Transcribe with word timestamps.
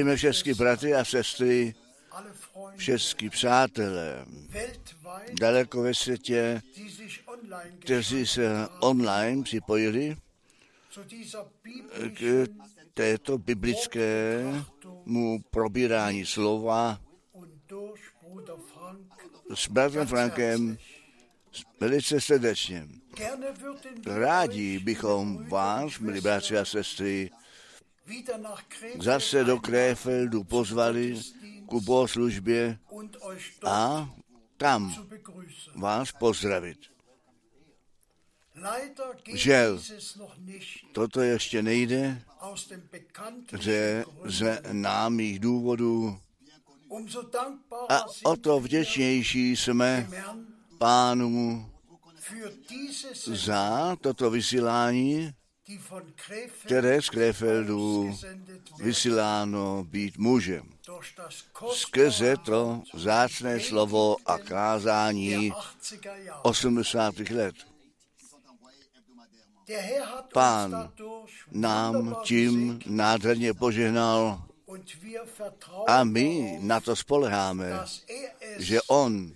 zdravíme 0.00 0.16
všechny 0.16 0.54
bratry 0.54 0.94
a 0.94 1.04
sestry, 1.04 1.74
všechny 2.76 3.30
přátelé 3.30 4.26
daleko 5.40 5.82
ve 5.82 5.94
světě, 5.94 6.62
kteří 7.78 8.26
se 8.26 8.68
online 8.80 9.42
připojili 9.42 10.16
k 12.14 12.46
této 12.94 13.38
biblickému 13.38 14.64
probírání 15.50 16.26
slova 16.26 17.00
s 19.54 19.68
bratrem 19.68 20.06
Frankem 20.06 20.78
velice 21.80 22.20
srdečně. 22.20 22.88
Rádi 24.06 24.78
bychom 24.78 25.48
vás, 25.48 25.98
milí 25.98 26.20
bratři 26.20 26.58
a 26.58 26.64
sestry, 26.64 27.30
zase 29.00 29.44
do 29.44 29.60
Kréfeldu 29.60 30.44
pozvali 30.44 31.20
ku 31.66 31.80
bohoslužbě 31.80 32.78
a 33.66 34.10
tam 34.56 35.06
vás 35.74 36.12
pozdravit. 36.12 36.78
Žel, 39.34 39.82
toto 40.92 41.20
ještě 41.20 41.62
nejde 41.62 42.22
ze 44.24 44.60
známých 44.70 45.38
důvodů. 45.38 46.18
A 47.88 48.04
o 48.24 48.36
to 48.36 48.60
vděčnější 48.60 49.56
jsme 49.56 50.08
pánu 50.78 51.70
za 53.26 53.96
toto 54.00 54.30
vysílání, 54.30 55.34
které 56.64 57.02
z 57.02 57.08
Krefeldu 57.08 58.16
vysíláno 58.78 59.84
být 59.84 60.18
může. 60.18 60.62
Skrze 61.72 62.36
to 62.36 62.82
zácné 62.94 63.60
slovo 63.60 64.16
a 64.26 64.38
kázání 64.38 65.52
80. 66.42 67.14
let. 67.18 67.54
Pán 70.34 70.92
nám 71.50 72.16
tím 72.24 72.80
nádherně 72.86 73.54
požehnal 73.54 74.42
a 75.86 76.04
my 76.04 76.58
na 76.60 76.80
to 76.80 76.96
spoleháme, 76.96 77.72
že 78.58 78.82
On 78.82 79.32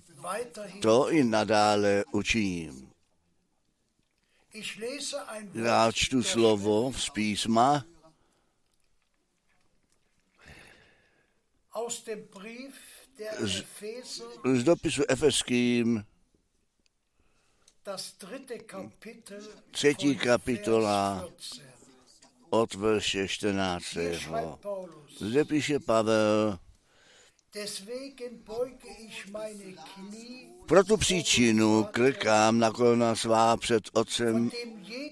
to 0.83 1.11
i 1.11 1.25
nadále 1.25 2.05
učiní. 2.13 2.84
Já 5.55 5.93
čtu 5.93 6.23
slovo 6.23 6.93
z 6.93 7.11
písma. 7.11 7.85
Z, 13.39 13.65
z 14.55 14.65
dopisu 14.65 15.03
efeským. 15.09 16.05
Třetí 19.71 20.17
kapitola 20.17 21.29
od 22.51 22.75
verše 22.75 23.29
14. 23.29 23.85
Zde 25.19 25.45
píše 25.45 25.79
Pavel, 25.79 26.59
pro 30.67 30.85
tu 30.85 30.97
příčinu 30.97 31.87
krkám 31.91 32.59
na 32.59 32.71
kolena 32.71 33.17
svá 33.17 33.57
před 33.57 33.85
Otcem 33.93 34.51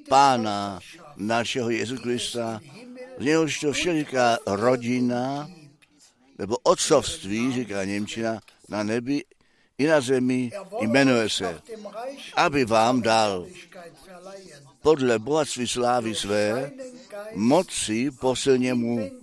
Pána 0.08 0.80
našeho 1.16 1.70
Jezu 1.70 1.96
Krista, 1.96 2.60
z 3.18 3.24
něhož 3.24 3.60
to 3.60 3.72
všeliká 3.72 4.38
rodina, 4.46 5.50
nebo 6.38 6.56
otcovství, 6.56 7.52
říká 7.52 7.84
Němčina, 7.84 8.40
na 8.68 8.82
nebi 8.82 9.24
i 9.78 9.86
na 9.86 10.00
zemi 10.00 10.50
jmenuje 10.80 11.28
se, 11.28 11.60
aby 12.36 12.64
vám 12.64 13.02
dal 13.02 13.46
podle 14.80 15.18
bohatství 15.18 15.68
slávy 15.68 16.14
své 16.14 16.70
moci 17.34 18.10
posilněmu 18.10 19.21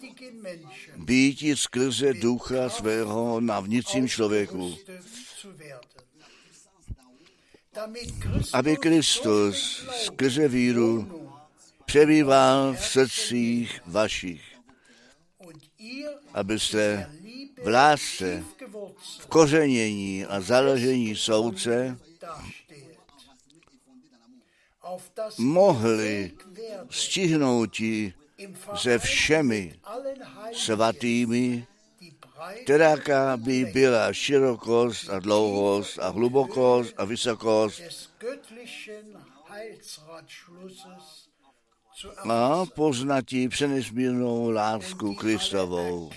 býti 1.00 1.56
skrze 1.56 2.14
ducha 2.14 2.70
svého 2.70 3.40
na 3.40 3.60
vnitřním 3.60 4.08
člověku. 4.08 4.76
Aby 8.54 8.78
Kristus 8.78 9.86
skrze 10.06 10.48
víru 10.48 11.08
přebýval 11.86 12.74
v 12.74 12.86
srdcích 12.86 13.82
vašich, 13.86 14.42
abyste 16.34 17.12
v 17.64 17.68
lásce, 17.68 18.44
v 19.20 19.26
kořenění 19.28 20.26
a 20.26 20.42
založení 20.42 21.16
soudce 21.16 21.98
mohli 25.38 26.32
stihnouti 26.90 28.14
se 28.76 29.00
všemi 29.00 29.80
svatými, 30.54 31.68
která 32.64 33.38
by 33.38 33.66
byla 33.66 34.14
širokost 34.14 35.10
a 35.10 35.20
dlouhost 35.20 36.00
a 36.00 36.08
hlubokost 36.08 36.94
a 36.98 37.06
vysokost 37.06 37.82
a 42.30 42.66
poznatí 42.66 43.48
přenesmírnou 43.48 44.50
lásku 44.50 45.16
Kristovou. 45.16 46.10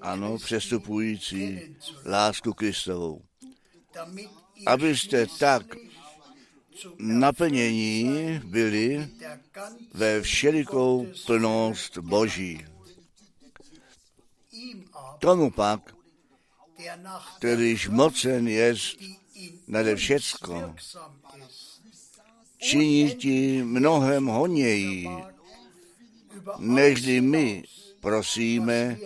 Ano, 0.00 0.38
přestupující 0.38 1.76
lásku 2.06 2.52
Kristovou. 2.52 3.22
Abyste 4.66 5.26
tak 5.38 5.76
naplnění 6.98 8.40
byli 8.44 9.08
ve 9.94 10.22
všelikou 10.22 11.06
plnost 11.26 11.98
Boží. 11.98 12.66
Tomu 15.18 15.50
pak, 15.50 15.94
kterýž 17.36 17.88
mocen 17.88 18.48
je 18.48 18.74
nade 19.68 19.96
všecko, 19.96 20.74
činí 22.58 23.14
ti 23.14 23.62
mnohem 23.62 24.26
honěji, 24.26 25.08
nežli 26.58 27.20
my 27.20 27.64
prosíme 28.00 28.98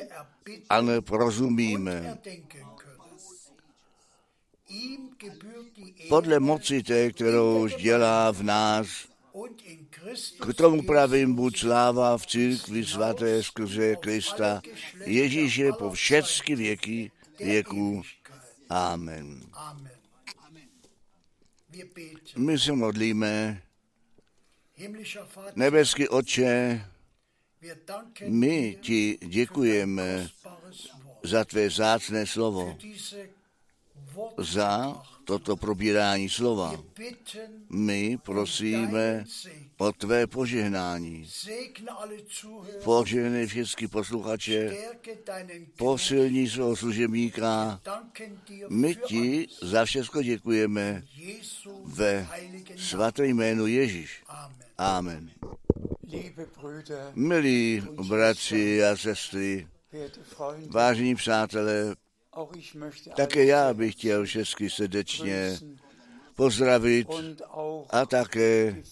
a 0.69 0.81
neprozumíme. 0.81 2.19
Podle 6.09 6.41
moci 6.41 6.83
té, 6.83 7.13
kterou 7.13 7.69
dělá 7.69 8.31
v 8.31 8.43
nás, 8.43 8.87
k 10.41 10.55
tomu 10.55 10.83
pravým 10.83 11.35
buď 11.35 11.59
sláva 11.59 12.19
v 12.19 12.27
církvi 12.27 12.85
svaté 12.85 13.43
skrze 13.43 13.97
Krista 13.97 14.63
Ježíše 15.07 15.73
po 15.73 15.91
všechny 15.91 16.57
věky 16.57 17.11
věků. 17.39 18.03
Amen. 18.69 19.41
My 22.37 22.59
se 22.59 22.73
modlíme, 22.73 23.63
nebeský 25.57 26.09
Otče, 26.09 26.85
my 28.29 28.79
ti 28.81 29.19
děkujeme 29.27 30.29
za 31.23 31.45
tvé 31.45 31.71
zácné 31.71 32.27
slovo, 32.27 32.79
za 34.39 35.03
toto 35.25 35.57
probírání 35.57 36.29
slova. 36.29 36.81
My 37.71 38.19
prosíme 38.23 39.25
o 39.79 39.93
tvé 39.93 40.27
požehnání. 40.27 41.29
Požehnej 42.85 43.47
všechny 43.47 43.89
posluchače, 43.89 44.77
posilní 45.77 46.49
svého 46.49 46.77
služebníka. 46.77 47.81
My 48.69 48.95
ti 48.95 49.49
za 49.63 49.85
všechno 49.85 50.23
děkujeme 50.23 51.03
ve 51.85 52.29
svaté 52.77 53.27
jménu 53.27 53.67
Ježíš. 53.67 54.23
Amen. 54.79 55.31
Milí 57.15 57.83
bratři 58.09 58.85
a 58.85 58.97
sestry, 58.97 59.69
vážení 60.69 61.15
přátelé, 61.15 61.95
také 63.17 63.45
já 63.45 63.75
bych 63.75 63.95
chtěl 63.95 64.25
všechny 64.25 64.71
srdečně 64.71 65.59
pozdravit 66.37 67.09
a 67.91 68.07
také 68.07 68.83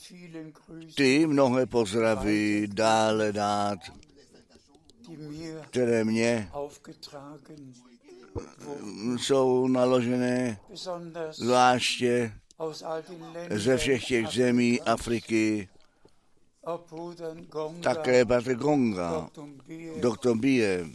ty 0.97 1.27
mnohé 1.27 1.67
pozdravy 1.67 2.69
dále 2.73 3.33
dát, 3.33 3.79
které 5.71 6.05
mě 6.05 6.51
jsou 9.17 9.69
naložené 9.69 10.61
zvláště 11.31 12.33
ze 13.51 13.77
všech 13.77 14.05
těch 14.05 14.29
zemí 14.29 14.81
Afriky, 14.81 15.69
také 17.83 18.25
bratr 18.25 18.55
Gonga, 18.55 19.29
doktor 20.01 20.37
Bie, 20.37 20.87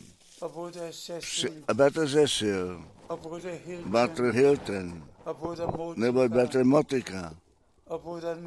bratr 1.74 2.08
Zesil, 2.08 2.86
bratr 3.86 4.32
Hilton, 4.32 5.04
nebo 5.96 6.30
bratr 6.30 6.63
Motika, 6.63 7.34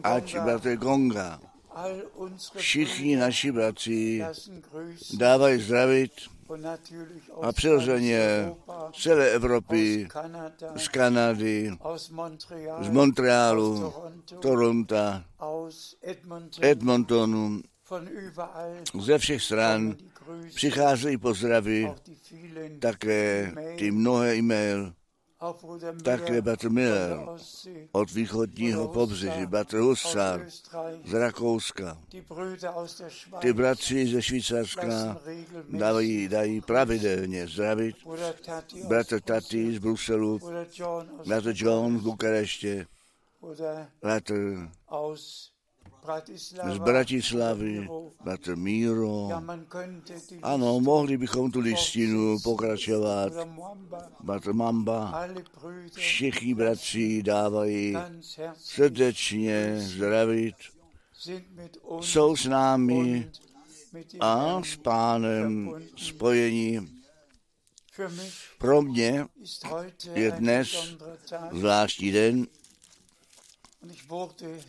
ať 0.02 0.38
bratr 0.38 0.76
Gonga, 0.76 1.40
všichni 2.56 3.16
naši 3.16 3.52
bratři 3.52 4.24
dávají 5.16 5.60
zdravit 5.60 6.12
a 7.42 7.52
přirozeně 7.52 8.52
z 8.94 9.02
celé 9.02 9.30
Evropy, 9.30 10.08
z 10.76 10.88
Kanady, 10.88 11.70
z 12.80 12.88
Montrealu, 12.88 13.94
Toronto, 14.40 14.96
Edmontonu, 16.60 17.60
ze 19.00 19.18
všech 19.18 19.42
stran 19.42 19.96
přicházejí 20.54 21.16
pozdravy, 21.16 21.92
také 22.80 23.52
ty 23.78 23.90
mnohé 23.90 24.36
e-mail, 24.36 24.92
také 26.02 26.42
Bratr 26.42 26.70
Miller 26.70 27.18
od 27.92 28.10
východního 28.10 28.88
pobřeží, 28.88 29.46
Bratr 29.46 29.76
Hussar 29.76 30.46
z 31.04 31.12
Rakouska. 31.14 31.98
Ty 33.38 33.52
bratři 33.52 34.06
ze 34.06 34.22
Švýcarska 34.22 35.20
dají, 35.68 36.28
dají 36.28 36.60
pravidelně 36.60 37.46
zdravit. 37.46 37.96
Bratr 38.88 39.20
Tati 39.20 39.74
z 39.74 39.78
Bruselu, 39.78 40.40
Bratr 41.26 41.52
John 41.54 41.98
z 41.98 42.02
Bukareště, 42.02 42.86
Bratr 44.02 44.68
z 46.72 46.78
Bratislavy, 46.78 47.88
bratr 48.24 48.56
Míro. 48.56 49.28
Ano, 50.42 50.80
mohli 50.80 51.16
bychom 51.16 51.50
tu 51.50 51.60
listinu 51.60 52.38
pokračovat. 52.44 53.32
Bratr 54.20 54.52
Mamba, 54.52 55.28
všichni 55.94 56.54
bratři 56.54 57.22
dávají 57.22 57.96
srdečně 58.54 59.76
zdravit, 59.80 60.54
jsou 62.00 62.36
s 62.36 62.46
námi 62.46 63.30
a 64.20 64.62
s 64.62 64.76
pánem 64.76 65.74
spojení. 65.96 66.98
Pro 68.58 68.82
mě 68.82 69.26
je 70.14 70.30
dnes 70.30 70.96
zvláštní 71.52 72.12
den 72.12 72.46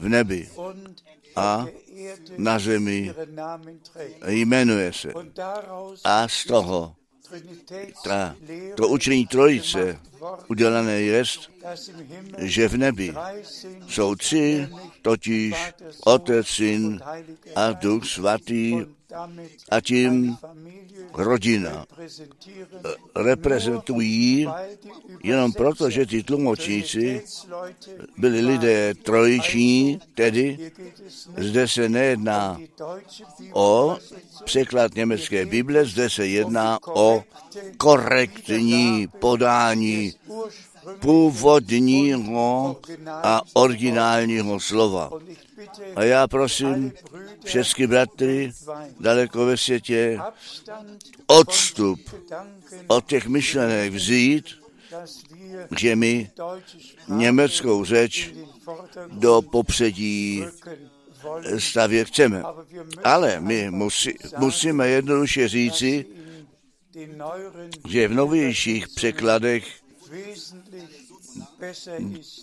v 0.00 0.08
nebi 0.08 0.48
a 1.36 1.66
na 2.38 2.58
zemi 2.58 3.14
jmenuje 4.26 4.92
se. 4.92 5.12
A 6.04 6.28
z 6.28 6.44
toho 6.44 6.96
ta, 8.04 8.36
to 8.74 8.88
učení 8.88 9.26
trojice 9.26 10.00
udělané 10.48 11.00
je, 11.00 11.24
že 12.38 12.68
v 12.68 12.76
nebi 12.76 13.14
jsou 13.88 14.14
tři, 14.14 14.68
totiž 15.02 15.54
Otec, 16.04 16.46
Syn 16.46 17.00
a 17.56 17.72
Duch 17.72 18.04
Svatý 18.04 18.76
a 19.70 19.80
tím 19.80 20.36
rodina. 21.14 21.86
Reprezentují 23.16 24.48
jenom 25.24 25.52
proto, 25.52 25.90
že 25.90 26.06
ty 26.06 26.22
tlumočníci 26.22 27.22
byli 28.18 28.40
lidé 28.40 28.94
trojiční, 28.94 30.00
tedy 30.14 30.72
zde 31.36 31.68
se 31.68 31.88
nejedná 31.88 32.58
o 33.52 33.98
překlad 34.44 34.94
německé 34.94 35.46
Bible, 35.46 35.84
zde 35.84 36.10
se 36.10 36.26
jedná 36.26 36.78
o 36.86 37.24
korektní 37.76 39.08
podání 39.18 40.13
původního 41.00 42.80
a 43.06 43.40
originálního 43.52 44.60
slova. 44.60 45.10
A 45.96 46.04
já 46.04 46.28
prosím 46.28 46.92
všechny 47.44 47.86
bratry 47.86 48.52
daleko 49.00 49.46
ve 49.46 49.56
světě 49.56 50.18
odstup 51.26 52.00
od 52.86 53.06
těch 53.06 53.26
myšlenek 53.26 53.92
vzít, 53.92 54.46
že 55.78 55.96
my 55.96 56.30
německou 57.08 57.84
řeč 57.84 58.30
do 59.12 59.42
popředí 59.42 60.44
stavě 61.58 62.04
chceme. 62.04 62.42
Ale 63.04 63.40
my 63.40 63.70
musí, 63.70 64.14
musíme 64.38 64.88
jednoduše 64.88 65.48
říci, 65.48 66.06
že 67.88 68.08
v 68.08 68.14
novějších 68.14 68.88
překladech 68.88 69.83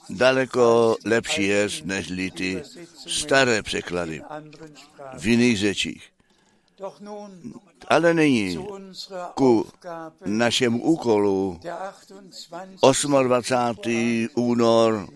daleko 0.10 0.96
lepší 1.06 1.48
je 1.48 1.68
než 1.84 2.12
ty 2.36 2.64
staré 3.08 3.64
překlady 3.64 4.22
v 5.18 5.28
jiných 5.28 5.58
řečích. 5.58 6.04
Ale 7.88 8.14
nyní 8.14 8.68
ku 9.34 9.68
našemu 10.26 10.84
úkolu 10.84 11.60
28. 13.24 14.28
únor 14.36 15.08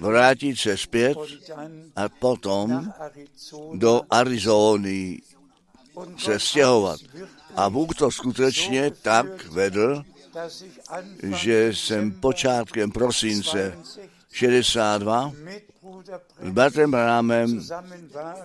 vrátit 0.00 0.56
se 0.56 0.76
zpět 0.76 1.18
a 1.96 2.08
potom 2.08 2.92
do 3.74 4.00
Arizony 4.10 5.18
se 6.18 6.38
stěhovat. 6.38 7.00
A 7.56 7.70
Bůh 7.70 7.94
to 7.94 8.10
skutečně 8.10 8.90
tak 8.90 9.46
vedl, 9.46 10.04
že 11.36 11.68
jsem 11.74 12.12
počátkem 12.12 12.90
prosince 12.90 13.78
62 14.32 15.32
s 16.42 16.50
bratrem 16.50 16.90
Brámem 16.90 17.60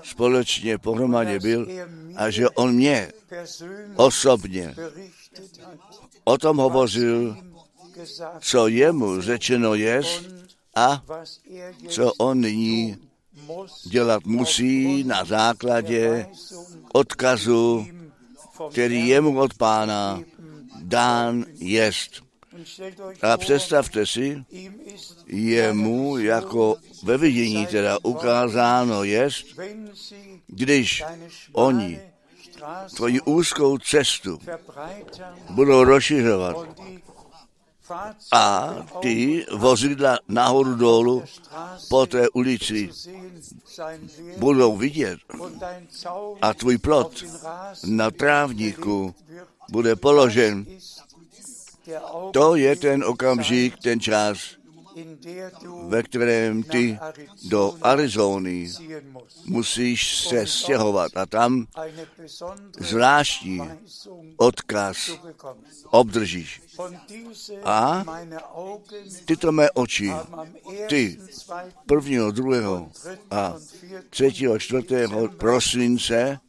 společně 0.04 0.78
pohromadě 0.78 1.40
byl 1.40 1.68
a 2.16 2.30
že 2.30 2.50
on 2.50 2.76
mě 2.76 3.12
osobně 3.96 4.76
o 6.24 6.38
tom 6.38 6.58
hovořil, 6.58 7.38
co 8.40 8.68
jemu 8.68 9.22
řečeno 9.22 9.76
jest 9.76 10.24
a 10.76 11.04
co 11.88 12.14
on 12.18 12.42
nyní 12.42 12.98
dělat 13.86 14.26
musí 14.26 15.04
na 15.04 15.26
základě 15.26 16.28
odkazu, 16.94 17.88
který 18.72 19.08
jemu 19.08 19.40
od 19.40 19.54
pána 19.54 20.20
dán 20.82 21.46
jest. 21.54 22.27
A 23.22 23.38
představte 23.38 24.06
si, 24.06 24.44
jemu 25.28 26.18
jako 26.18 26.76
ve 27.04 27.18
vidění 27.18 27.66
teda 27.66 27.98
ukázáno 28.04 29.04
jest, 29.04 29.46
když 30.48 31.04
oni 31.54 32.00
tvoji 32.96 33.22
úzkou 33.22 33.78
cestu 33.78 34.40
budou 35.50 35.84
rozšiřovat 35.84 36.58
a 38.32 38.76
ty 39.02 39.46
vozidla 39.52 40.20
nahoru 40.28 40.76
dolů 40.76 41.24
po 41.90 42.06
té 42.06 42.30
ulici 42.30 42.90
budou 44.38 44.78
vidět 44.78 45.20
a 46.42 46.54
tvůj 46.54 46.78
plot 46.78 47.24
na 47.86 48.12
trávníku 48.12 49.16
bude 49.72 49.96
položen. 49.96 50.66
To 52.32 52.56
je 52.56 52.76
ten 52.76 53.04
okamžik, 53.04 53.78
ten 53.84 54.00
čas, 54.00 54.38
ve 55.88 56.04
kterém 56.04 56.64
ty 56.64 57.00
do 57.44 57.74
Arizony 57.82 58.72
musíš 59.46 60.18
se 60.18 60.48
stěhovat 60.48 61.18
a 61.18 61.26
tam 61.26 61.68
zvláštní 62.80 63.62
odkaz 64.38 65.12
obdržíš. 65.90 66.62
A 67.64 68.06
tyto 69.26 69.52
mé 69.52 69.72
oči, 69.72 70.12
ty 70.90 71.18
prvního, 71.86 72.32
druhého 72.32 72.92
a 73.32 73.56
třetího, 74.10 74.60
čtvrtého 74.60 75.28
prosince 75.28 76.40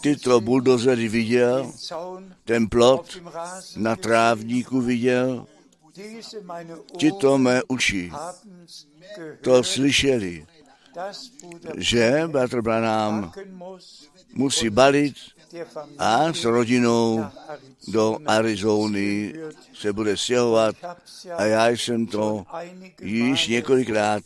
tyto 0.00 0.40
buldozery 0.40 1.08
viděl, 1.08 1.72
ten 2.44 2.68
plot 2.68 3.18
na 3.76 3.96
trávníku 3.96 4.80
viděl, 4.80 5.46
Tito 6.98 7.38
mé 7.38 7.62
uši 7.68 8.12
to 9.40 9.62
slyšeli, 9.62 10.46
že 11.76 12.22
bratr 12.26 12.62
Branham 12.62 13.32
musí 14.34 14.70
balit 14.70 15.14
a 15.98 16.32
s 16.32 16.44
rodinou 16.44 17.24
do 17.88 18.18
Arizony 18.26 19.34
se 19.74 19.92
bude 19.92 20.16
stěhovat 20.16 20.76
a 21.36 21.44
já 21.44 21.68
jsem 21.68 22.06
to 22.06 22.44
již 23.02 23.48
několikrát 23.48 24.22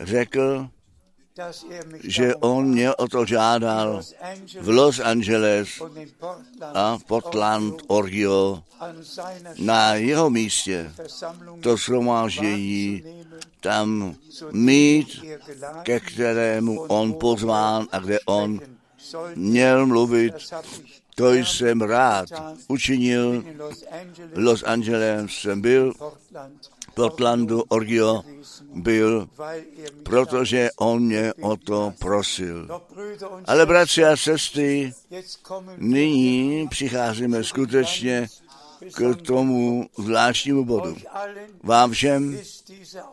řekl, 0.00 0.68
že 2.04 2.34
on 2.34 2.64
mě 2.64 2.94
o 2.94 3.08
to 3.08 3.26
žádal 3.26 4.02
v 4.60 4.68
Los 4.68 5.00
Angeles 5.00 5.68
a 6.74 6.98
Portland, 7.06 7.82
Orgio, 7.86 8.62
na 9.58 9.94
jeho 9.94 10.30
místě. 10.30 10.92
to 11.60 11.76
shromáždění 11.76 13.02
tam 13.60 14.14
mít, 14.52 15.24
ke 15.82 16.00
kterému 16.00 16.80
on 16.80 17.14
pozván 17.14 17.86
a 17.92 17.98
kde 17.98 18.20
on 18.26 18.60
měl 19.34 19.86
mluvit, 19.86 20.34
to 21.14 21.32
jsem 21.32 21.80
rád 21.80 22.28
učinil. 22.68 23.44
Los 24.36 24.62
Angeles 24.62 25.30
jsem 25.32 25.60
byl, 25.60 25.92
Portlandu, 26.94 27.62
Orgio 27.68 28.22
byl, 28.74 29.28
protože 30.02 30.70
on 30.76 31.02
mě 31.02 31.32
o 31.34 31.56
to 31.56 31.92
prosil. 31.98 32.68
Ale 33.46 33.66
bratři 33.66 34.04
a 34.04 34.16
sestry, 34.16 34.92
nyní 35.76 36.68
přicházíme 36.68 37.44
skutečně 37.44 38.28
k 38.94 39.22
tomu 39.26 39.88
zvláštnímu 39.98 40.64
bodu. 40.64 40.96
Vám 41.62 41.90
všem 41.90 42.38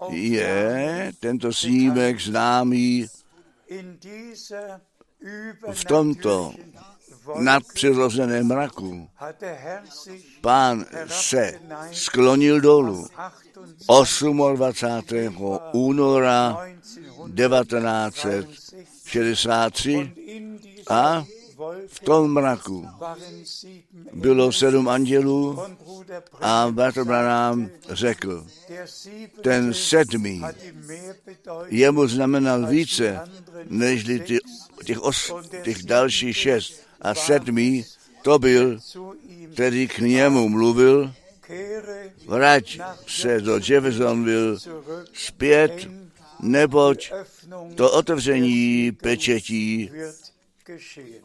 je 0.10 1.12
tento 1.20 1.54
snímek 1.54 2.22
známý 2.22 3.08
v 5.72 5.86
tomto 5.86 6.54
nadpřirozeném 7.40 8.48
mraku. 8.48 9.10
Pán 10.42 10.86
se 11.08 11.60
sklonil 11.92 12.62
dolů 12.62 13.08
28. 13.88 15.50
února 15.74 16.68
1963 17.36 20.12
a 20.90 21.26
v 21.88 22.00
tom 22.00 22.34
mraku 22.34 22.88
bylo 24.14 24.52
sedm 24.52 24.90
andělů 24.90 25.60
a 26.42 26.68
bratr 26.72 27.04
Branham 27.04 27.70
řekl, 27.90 28.46
ten 29.42 29.74
sedmý 29.74 30.42
jemu 31.68 32.08
znamenal 32.08 32.68
více, 32.68 33.20
než 33.70 34.04
ty, 34.04 34.40
těch, 34.86 35.02
os, 35.02 35.34
těch 35.64 35.84
dalších 35.84 36.38
šest. 36.38 36.74
A 37.02 37.16
sedmý 37.16 37.86
to 38.22 38.40
byl, 38.40 38.80
který 39.54 39.88
k 39.88 40.00
němu 40.00 40.50
mluvil, 40.50 41.14
vrať 42.28 42.80
se 43.08 43.42
do 43.42 43.60
Jeffersonville 43.68 44.58
zpět, 45.14 45.88
neboť 46.42 47.12
to 47.76 47.92
otevření 47.92 48.92
pečetí 48.92 49.92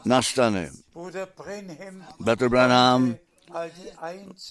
nastane. 0.04 0.70
Bratr 2.20 2.48
Branham 2.48 3.16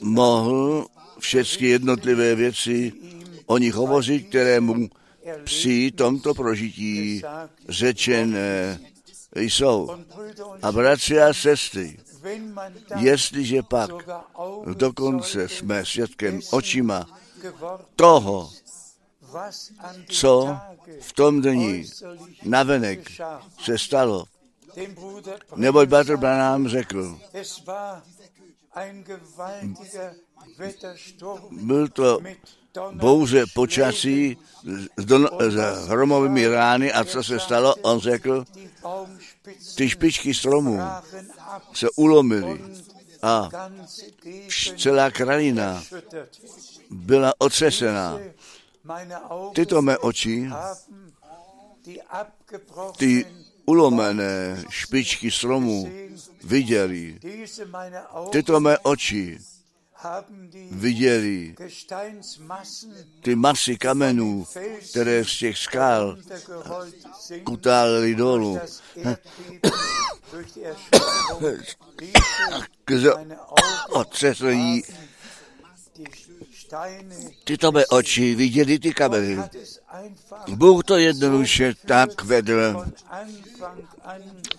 mohl 0.02 0.88
všechny 1.20 1.68
jednotlivé 1.68 2.36
věci 2.36 2.94
o 3.46 3.58
nich 3.58 3.74
hovořit, 3.74 4.30
které 4.30 4.60
mu 4.60 4.90
při 5.44 5.92
tomto 5.92 6.34
prožití 6.34 7.22
řečené 7.70 8.80
jsou. 9.36 9.90
A 10.62 10.72
bratři 10.72 11.22
a 11.22 11.34
sestry, 11.34 11.98
jestliže 13.00 13.64
pak 13.64 13.90
dokonce 14.74 15.50
jsme 15.50 15.86
svědkem 15.86 16.40
očima 16.52 17.20
toho, 17.96 18.52
co 20.10 20.58
v 21.02 21.14
tom 21.14 21.42
dní 21.42 21.86
navenek 22.44 23.12
se 23.64 23.78
stalo, 23.78 24.26
neboť 25.56 25.90
Bratr 25.90 26.18
Branham 26.18 26.68
řekl, 26.68 27.20
byl 31.52 31.88
to 31.88 32.20
bouře 32.92 33.46
počasí 33.54 34.38
s, 34.98 35.06
don, 35.06 35.28
s 35.40 35.88
hromovými 35.88 36.48
rány 36.48 36.94
a 36.94 37.04
co 37.04 37.24
se 37.24 37.40
stalo? 37.40 37.76
On 37.76 38.00
řekl, 38.00 38.46
ty 39.76 39.90
špičky 39.90 40.34
stromů 40.34 40.80
se 41.74 41.88
ulomily 41.96 42.62
a 43.22 43.50
celá 44.78 45.12
krajina 45.12 45.84
byla 46.90 47.34
otřesená. 47.38 48.20
Tyto 49.54 49.82
mé 49.82 49.98
oči, 49.98 50.50
ty 52.98 53.26
ulomené 53.66 54.64
špičky 54.70 55.32
stromů 55.32 55.92
viděli. 56.44 57.20
Tyto 58.30 58.60
mé 58.60 58.78
oči 58.78 59.38
viděli 60.72 61.56
ty 63.22 63.36
masy 63.36 63.78
kamenů, 63.78 64.48
které 64.90 65.26
z 65.26 65.38
těch 65.38 65.58
skal 65.58 66.18
kutály 67.44 68.16
dolů. 68.16 68.60
K 72.86 72.94
otřesení 73.90 74.84
tyto 77.44 77.72
oči 77.90 78.36
viděli 78.36 78.80
ty 78.80 78.94
kameny. 78.94 79.38
Bůh 80.56 80.84
to 80.84 80.98
jednoduše 80.98 81.74
tak 81.86 82.24
vedl 82.24 82.86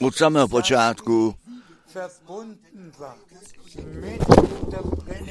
od 0.00 0.16
samého 0.16 0.48
počátku, 0.48 1.34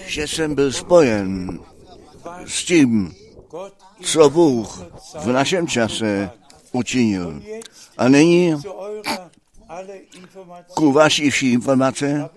že 0.05 0.27
jsem 0.27 0.55
byl 0.55 0.71
spojen 0.71 1.60
s 2.45 2.65
tím, 2.65 3.15
co 4.01 4.29
Bůh 4.29 4.81
v 5.19 5.27
našem 5.27 5.67
čase 5.67 6.29
učinil. 6.71 7.41
A 7.97 8.08
nyní 8.08 8.55
ku 10.75 10.91
vaší 10.91 11.29
vší 11.29 11.51
informace 11.51 12.29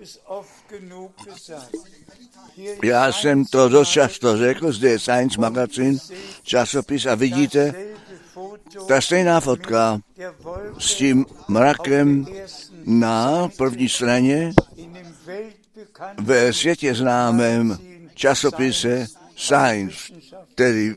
Já 2.85 3.13
jsem 3.13 3.45
to 3.45 3.69
dost 3.69 3.89
často 3.89 4.37
řekl, 4.37 4.73
zde 4.73 4.91
je 4.91 4.99
Science 4.99 5.41
Magazine, 5.41 5.99
časopis 6.43 7.07
a 7.07 7.15
vidíte, 7.15 7.75
ta 8.89 9.01
stejná 9.01 9.41
fotka 9.41 10.01
s 10.79 10.95
tím 10.95 11.27
mrakem 11.49 12.27
na 12.85 13.49
první 13.57 13.89
straně 13.89 14.53
ve 16.21 16.53
světě 16.53 16.95
známém 16.95 17.79
časopise 18.15 19.07
Science, 19.37 20.13
tedy 20.55 20.97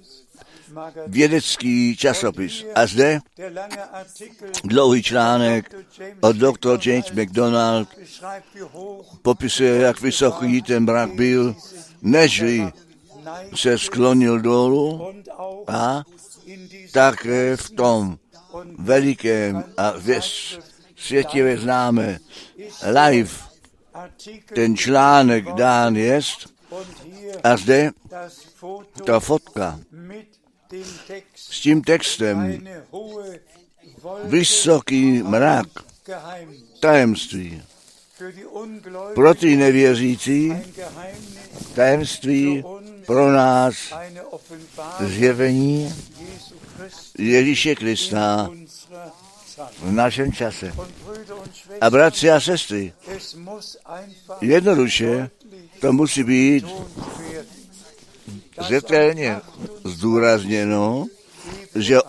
vědecký 1.07 1.97
časopis. 1.97 2.65
A 2.75 2.87
zde 2.87 3.19
dlouhý 4.63 5.03
článek 5.03 5.75
od 6.21 6.35
dr. 6.35 6.79
James 6.89 7.11
McDonald 7.11 7.89
popisuje, 9.21 9.75
jak 9.75 10.01
vysoký 10.01 10.61
ten 10.61 10.83
mrak 10.83 11.13
byl, 11.13 11.55
nežli 12.01 12.71
se 13.55 13.77
sklonil 13.77 14.39
dolů 14.41 15.13
a 15.67 16.03
také 16.91 17.57
v 17.57 17.69
tom 17.69 18.17
velikém 18.77 19.63
a 19.77 19.93
ve 19.97 20.19
světě 20.95 21.57
známé 21.57 22.19
live 22.83 23.50
ten 24.53 24.77
článek 24.77 25.45
dán 25.45 25.95
jest 25.95 26.53
a 27.43 27.57
zde 27.57 27.91
ta 29.05 29.19
fotka 29.19 29.79
s 31.35 31.61
tím 31.61 31.81
textem 31.81 32.67
vysoký 34.23 35.23
mrak 35.23 35.67
tajemství. 36.79 37.61
Pro 39.15 39.33
ty 39.35 39.55
nevěřící 39.55 40.53
tajemství 41.75 42.63
pro 43.05 43.31
nás 43.31 43.75
zjevení 44.99 45.93
Ježíše 47.17 47.75
Krista 47.75 48.49
v 49.79 49.91
našem 49.91 50.31
čase. 50.31 50.73
A 51.81 51.89
bratři 51.89 52.31
a 52.31 52.39
sestry, 52.39 52.93
jednoduše 54.41 55.29
to 55.79 55.93
musí 55.93 56.23
být 56.23 56.65
zřetelně 58.61 59.39
zdůrazněno, 59.83 61.05
že 61.75 61.99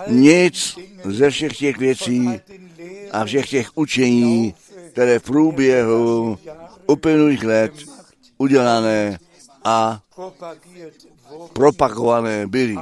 Nic 0.06 0.78
ze 1.04 1.30
všech 1.30 1.56
těch 1.56 1.78
věcí 1.78 2.28
a 3.12 3.24
všech 3.24 3.48
těch 3.48 3.68
učení, 3.74 4.54
které 4.92 5.18
v 5.18 5.22
průběhu 5.22 6.38
uplynulých 6.86 7.44
let 7.44 7.72
udělané 8.38 9.18
a 9.64 10.00
propagované 11.52 12.46
byly. 12.46 12.76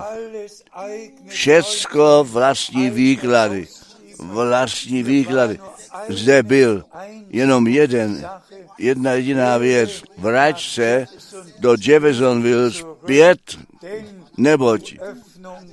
Všecko 1.27 2.27
vlastní 2.31 2.91
výklady. 2.91 3.67
Vlastní 4.19 5.03
výklady. 5.03 5.59
Zde 6.09 6.43
byl 6.43 6.85
jenom 7.31 7.67
jeden, 7.67 8.27
jedna 8.79 9.13
jediná 9.13 9.59
věc. 9.59 10.03
Vrať 10.19 10.69
se 10.75 11.07
do 11.59 11.77
Jeffersonville 11.81 12.71
zpět, 12.71 13.59
neboť 14.37 14.95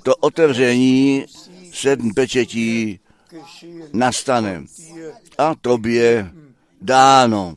to 0.04 0.16
otevření 0.16 1.26
sedm 1.74 2.14
pečetí 2.14 3.00
nastane. 3.94 4.64
A 5.38 5.56
tobě 5.62 6.32
dáno. 6.82 7.56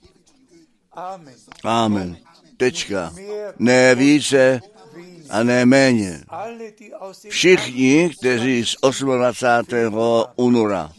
Amen. 1.62 2.16
Tečka. 2.56 3.14
Ne 3.58 3.94
více 3.94 4.60
a 5.30 5.42
ne 5.42 5.66
méně. 5.66 6.20
Všichni, 7.28 8.10
kteří 8.18 8.64
z 8.64 8.76
28. 8.82 9.94
února 10.36 10.92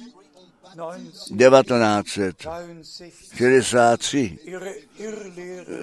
1963 1.38 4.38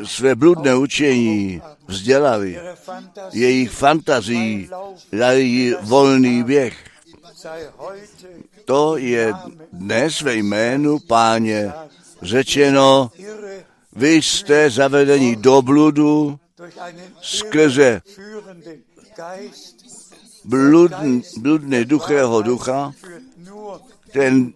své 0.04 0.34
bludné 0.34 0.76
učení 0.76 1.62
vzdělali, 1.86 2.60
jejich 3.32 3.70
fantazí 3.70 4.70
dali 5.12 5.76
volný 5.80 6.42
běh. 6.42 6.84
To 8.64 8.96
je 8.96 9.32
dnes 9.72 10.20
ve 10.20 10.34
jménu 10.34 10.98
páně 10.98 11.72
řečeno, 12.22 13.10
vy 13.92 14.12
jste 14.12 14.70
zavedeni 14.70 15.36
do 15.36 15.62
bludu 15.62 16.38
skrze 17.20 18.02
bludn, 20.44 21.20
bludný 21.36 21.84
duchého 21.84 22.42
ducha, 22.42 22.92
ten 24.12 24.52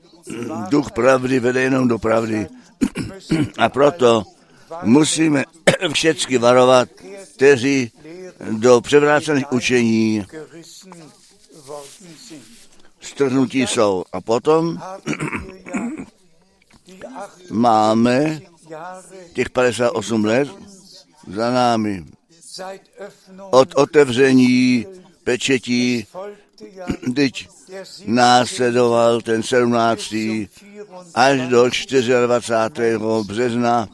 duch 0.68 0.90
pravdy 0.90 1.40
vede 1.40 1.62
jenom 1.62 1.88
do 1.88 1.98
pravdy. 1.98 2.46
A 3.58 3.68
proto 3.68 4.22
musíme 4.82 5.44
všechny 5.92 6.38
varovat, 6.38 6.88
kteří 7.34 7.92
do 8.50 8.80
převrácených 8.80 9.52
učení 9.52 10.26
strhnutí 13.00 13.60
jsou. 13.60 14.04
A 14.12 14.20
potom 14.20 14.78
máme 17.50 18.40
těch 19.32 19.50
58 19.50 20.24
let 20.24 20.48
za 21.26 21.50
námi. 21.50 22.04
Od 23.50 23.74
otevření 23.74 24.86
pečetí, 25.24 26.06
teď 27.14 27.48
následoval 28.06 29.20
ten 29.20 29.42
17. 29.42 30.14
až 31.14 31.40
do 31.48 31.68
24. 32.26 32.98
března, 33.26 33.88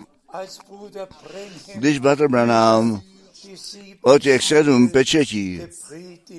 když 1.75 1.99
Bratr 1.99 2.29
Branham 2.29 3.03
o 4.03 4.19
těch 4.19 4.45
sedm 4.45 4.89
pečetí 4.89 5.61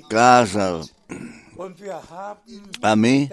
kázal. 0.08 0.84
A 2.82 2.96
my 2.96 3.30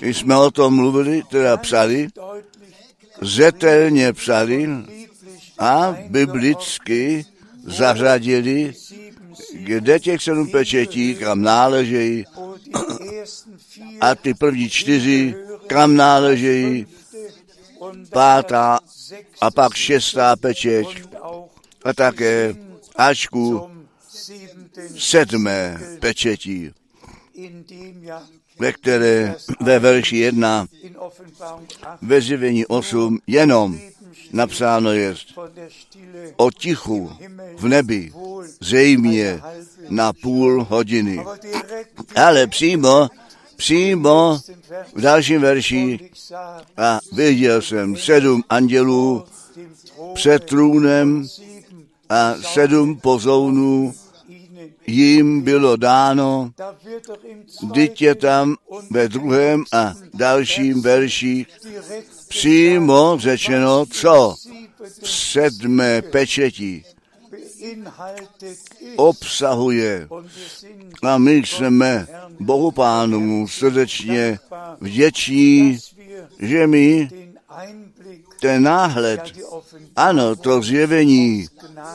jsme 0.00 0.36
o 0.36 0.50
tom 0.50 0.74
mluvili, 0.74 1.22
teda 1.30 1.56
psali, 1.56 2.08
zetelně 3.20 4.12
psali 4.12 4.68
a 5.58 5.96
biblicky 6.08 7.24
zařadili, 7.64 8.74
kde 9.52 10.00
těch 10.00 10.22
sedm 10.22 10.50
pečetí, 10.50 11.14
kam 11.14 11.42
náležejí, 11.42 12.24
a 14.00 14.14
ty 14.14 14.34
první 14.34 14.70
čtyři, 14.70 15.34
kam 15.66 15.96
náležejí, 15.96 16.86
pátá 18.12 18.78
a 19.40 19.50
pak 19.50 19.74
šestá 19.74 20.36
pečeť 20.36 21.02
a 21.84 21.92
také 21.92 22.54
Ačku 22.96 23.70
sedmé 24.98 25.80
pečetí, 26.00 26.70
ve 28.58 28.72
které 28.72 29.34
ve 29.60 29.78
verši 29.78 30.16
jedna 30.16 30.66
ve 32.02 32.20
zjevení 32.20 32.66
8 32.66 33.18
jenom 33.26 33.80
napsáno 34.32 34.92
je 34.92 35.14
o 36.36 36.50
tichu 36.50 37.12
v 37.56 37.68
nebi, 37.68 38.12
zřejmě 38.60 39.40
na 39.88 40.12
půl 40.12 40.64
hodiny. 40.64 41.20
Ale 42.16 42.46
přímo, 42.46 43.08
přímo 43.56 44.40
v 44.94 45.00
dalším 45.00 45.40
verši 45.40 46.10
a 46.76 47.00
viděl 47.12 47.62
jsem 47.62 47.96
sedm 47.96 48.42
andělů 48.48 49.24
před 50.14 50.44
trůnem 50.44 51.26
a 52.08 52.34
sedm 52.34 52.96
pozounů 52.96 53.94
jim 54.86 55.42
bylo 55.42 55.76
dáno, 55.76 56.52
je 57.98 58.14
tam 58.14 58.56
ve 58.90 59.08
druhém 59.08 59.64
a 59.72 59.94
dalším 60.14 60.82
verši 60.82 61.46
přímo 62.28 63.16
řečeno, 63.18 63.86
co 63.86 64.34
v 65.02 65.10
sedmé 65.10 66.02
pečeti 66.02 66.84
obsahuje. 68.96 70.08
A 71.02 71.18
my 71.18 71.34
jsme 71.36 72.06
Bohu 72.40 72.70
Pánu 72.70 73.48
srdečně 73.48 74.38
vděční, 74.80 75.78
že 76.38 76.66
my 76.66 77.08
ten 78.40 78.62
náhled, 78.62 79.20
ano, 79.96 80.36
to 80.36 80.62
zjevení 80.62 81.46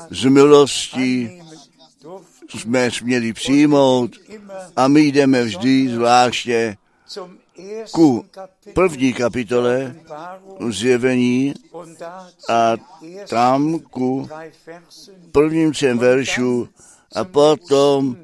z 0.10 0.26
milosti 0.26 1.41
jsme 2.50 2.91
směli 2.91 3.34
přijmout 3.34 4.12
a 4.76 4.88
my 4.88 5.02
jdeme 5.02 5.44
vždy 5.44 5.89
zvláště 5.89 6.78
ku 7.91 8.26
první 8.74 9.13
kapitole 9.13 9.95
zjevení 10.69 11.54
a 12.50 12.76
tam 13.30 13.80
ku 13.80 14.30
prvním 15.32 15.71
třem 15.71 15.97
veršu 15.97 16.69
a 17.15 17.24
potom 17.24 18.17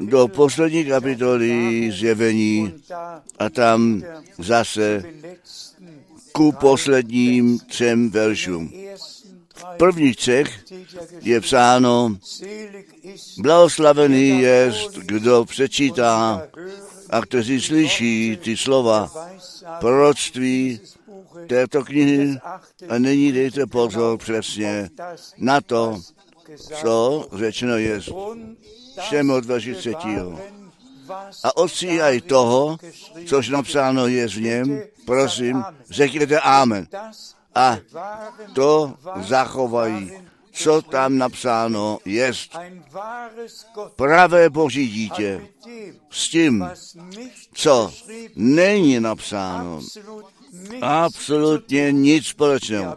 do 0.00 0.28
poslední 0.28 0.84
kapitoly 0.84 1.90
zjevení 1.92 2.74
a 3.38 3.50
tam 3.50 4.02
zase 4.38 5.02
ku 6.32 6.52
posledním 6.52 7.58
třem 7.58 8.10
veršům. 8.10 8.72
V 9.54 9.64
prvních 9.76 10.16
třech 10.16 10.64
je 11.22 11.40
psáno, 11.40 12.16
blahoslavený 13.38 14.40
je, 14.40 14.72
kdo 15.06 15.44
přečítá 15.44 16.42
a 17.14 17.20
kteří 17.20 17.60
slyší 17.60 18.36
ty 18.36 18.56
slova 18.56 19.10
proroctví 19.80 20.80
této 21.46 21.84
knihy 21.84 22.38
a 22.88 22.98
nyní 22.98 23.32
dejte 23.32 23.66
pozor 23.66 24.18
přesně 24.18 24.90
na 25.38 25.60
to, 25.60 26.00
co 26.80 27.26
řečeno 27.32 27.76
je 27.76 28.00
všem 29.00 29.30
od 29.30 29.44
verši 29.44 29.74
třetího. 29.74 30.40
A 31.44 31.56
ostříhaj 31.56 32.20
toho, 32.20 32.76
což 33.26 33.48
napsáno 33.48 34.06
je 34.06 34.28
v 34.28 34.36
něm, 34.40 34.82
prosím, 35.06 35.64
řekněte 35.90 36.40
Amen. 36.40 36.86
A 37.54 37.78
to 38.52 38.94
zachovají, 39.16 40.12
co 40.54 40.82
tam 40.82 41.18
napsáno 41.18 41.98
jest. 42.04 42.56
Pravé 43.96 44.50
boží 44.50 44.88
dítě 44.88 45.46
s 46.10 46.28
tím, 46.28 46.66
co 47.52 47.92
není 48.36 49.00
napsáno, 49.00 49.80
absolutně 50.80 51.92
nic 51.92 52.26
společného. 52.26 52.96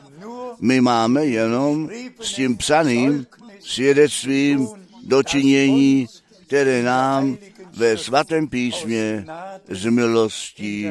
My 0.59 0.81
máme 0.81 1.25
jenom 1.25 1.89
s 2.21 2.33
tím 2.33 2.57
psaným 2.57 3.27
svědectvím 3.59 4.67
dočinění, 5.03 6.07
které 6.47 6.83
nám 6.83 7.37
ve 7.73 7.97
svatém 7.97 8.47
písmě 8.47 9.25
z 9.69 9.85
milostí 9.85 10.89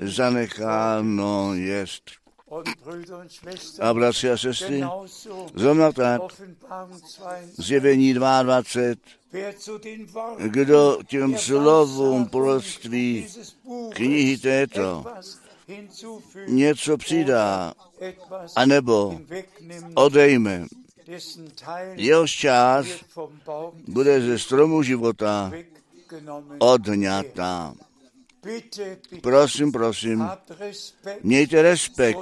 zanecháno 0.00 1.54
jest. 1.54 2.21
A 3.80 3.94
bratři 3.94 4.30
a 4.30 4.36
sestry, 4.36 4.82
zrovna 5.54 5.92
tak, 5.92 6.22
zjevení 7.56 8.14
22, 8.14 10.36
kdo 10.38 10.98
těm 11.06 11.38
slovům 11.38 12.26
proroctví 12.26 13.26
knihy 13.90 14.38
této 14.38 15.04
něco 16.46 16.96
přidá, 16.96 17.74
anebo 18.56 19.20
odejme, 19.94 20.66
Jehož 21.94 22.30
část 22.30 23.04
bude 23.88 24.20
ze 24.20 24.38
stromu 24.38 24.82
života 24.82 25.52
odňatá. 26.58 27.74
Prosím, 29.22 29.72
prosím, 29.72 30.28
mějte 31.22 31.62
respekt 31.62 32.18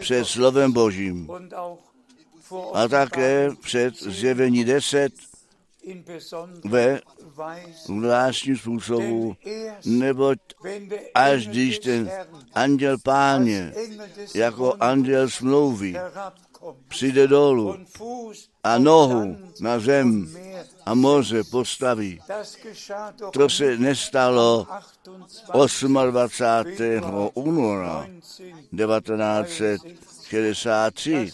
před 0.00 0.24
slovem 0.24 0.72
Božím. 0.72 1.30
a 2.74 2.88
také 2.88 3.50
před 3.62 4.02
zjevení 4.02 4.64
10 4.64 5.12
ve 6.64 7.00
zvláštním 7.86 8.56
způsobu, 8.56 9.36
neboť 9.84 10.38
až 11.14 11.46
když 11.46 11.78
ten 11.78 12.10
anděl 12.54 12.98
páně 12.98 13.72
jako 14.34 14.74
anděl 14.80 15.30
smlouvy 15.30 15.94
přijde 16.88 17.26
dolů 17.26 17.76
a 18.64 18.78
nohu 18.78 19.36
na 19.60 19.78
zem 19.78 20.36
a 20.88 20.94
moře 20.94 21.44
postaví. 21.44 22.20
To 23.32 23.48
se 23.48 23.78
nestalo 23.78 24.66
28. 26.10 27.30
února 27.34 28.06
1963. 28.76 31.30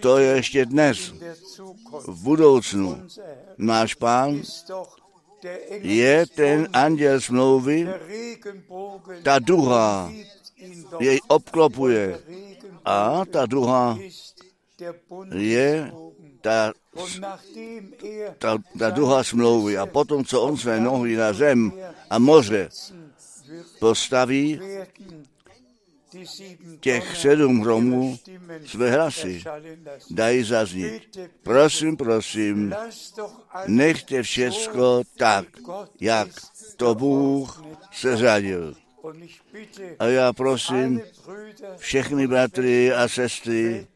To 0.00 0.18
je 0.18 0.36
ještě 0.36 0.66
dnes, 0.66 1.14
v 2.06 2.22
budoucnu. 2.22 3.02
Náš 3.58 3.94
pán 3.94 4.42
je 5.70 6.26
ten 6.26 6.68
anděl 6.72 7.20
smlouvy, 7.20 7.88
ta 9.22 9.38
duha 9.38 10.12
jej 11.00 11.20
obklopuje 11.28 12.18
a 12.84 13.22
ta 13.32 13.46
druhá 13.46 13.98
je 15.34 15.92
ta, 16.42 16.72
ta, 18.38 18.58
ta 18.78 18.90
duha 18.90 19.24
smlouvy. 19.24 19.78
A 19.78 19.86
potom, 19.86 20.24
co 20.24 20.42
on 20.42 20.56
své 20.56 20.80
nohy 20.80 21.16
na 21.16 21.32
zem 21.32 21.72
a 22.10 22.18
moře 22.18 22.68
postaví, 23.78 24.60
těch 26.80 27.16
sedm 27.16 27.60
hromů 27.60 28.18
své 28.66 28.90
hlasy 28.90 29.42
dají 30.10 30.44
zaznít. 30.44 31.18
Prosím, 31.42 31.96
prosím, 31.96 32.74
nechte 33.66 34.22
všecko 34.22 35.02
tak, 35.16 35.46
jak 36.00 36.28
to 36.76 36.94
Bůh 36.94 37.64
seřadil. 37.92 38.74
A 39.98 40.06
já 40.06 40.32
prosím 40.32 41.00
všechny 41.76 42.26
bratry 42.26 42.92
a 42.92 43.08
sestry 43.08 43.86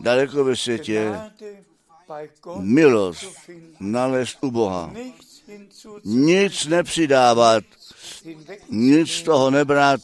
daleko 0.00 0.44
ve 0.44 0.56
světě 0.56 1.20
milost 2.60 3.24
nalézt 3.80 4.38
u 4.40 4.50
Boha. 4.50 4.94
Nic 6.04 6.66
nepřidávat, 6.66 7.64
nic 8.70 9.10
z 9.10 9.22
toho 9.22 9.50
nebrat, 9.50 10.00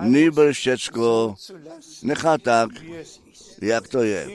nýbrž 0.00 0.58
všecko 0.58 1.34
nechat 2.02 2.42
tak, 2.42 2.70
jak 3.62 3.88
to 3.88 4.02
je. 4.02 4.28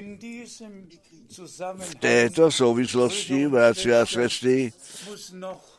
V 1.80 1.96
této 1.96 2.52
souvislosti, 2.52 3.48
bratři 3.48 3.94
a 3.94 4.06
sestry, 4.06 4.74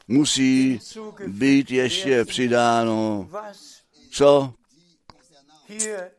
musí 0.08 0.80
být 1.26 1.70
ještě 1.70 2.24
přidáno, 2.24 3.28
co? 4.10 4.54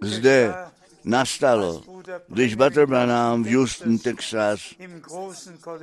Zde 0.01 0.53
nastalo, 1.05 1.81
když 2.27 2.55
Butter 2.55 2.85
Branham 2.85 3.43
v 3.43 3.55
Houston, 3.55 3.97
Texas, 3.97 4.59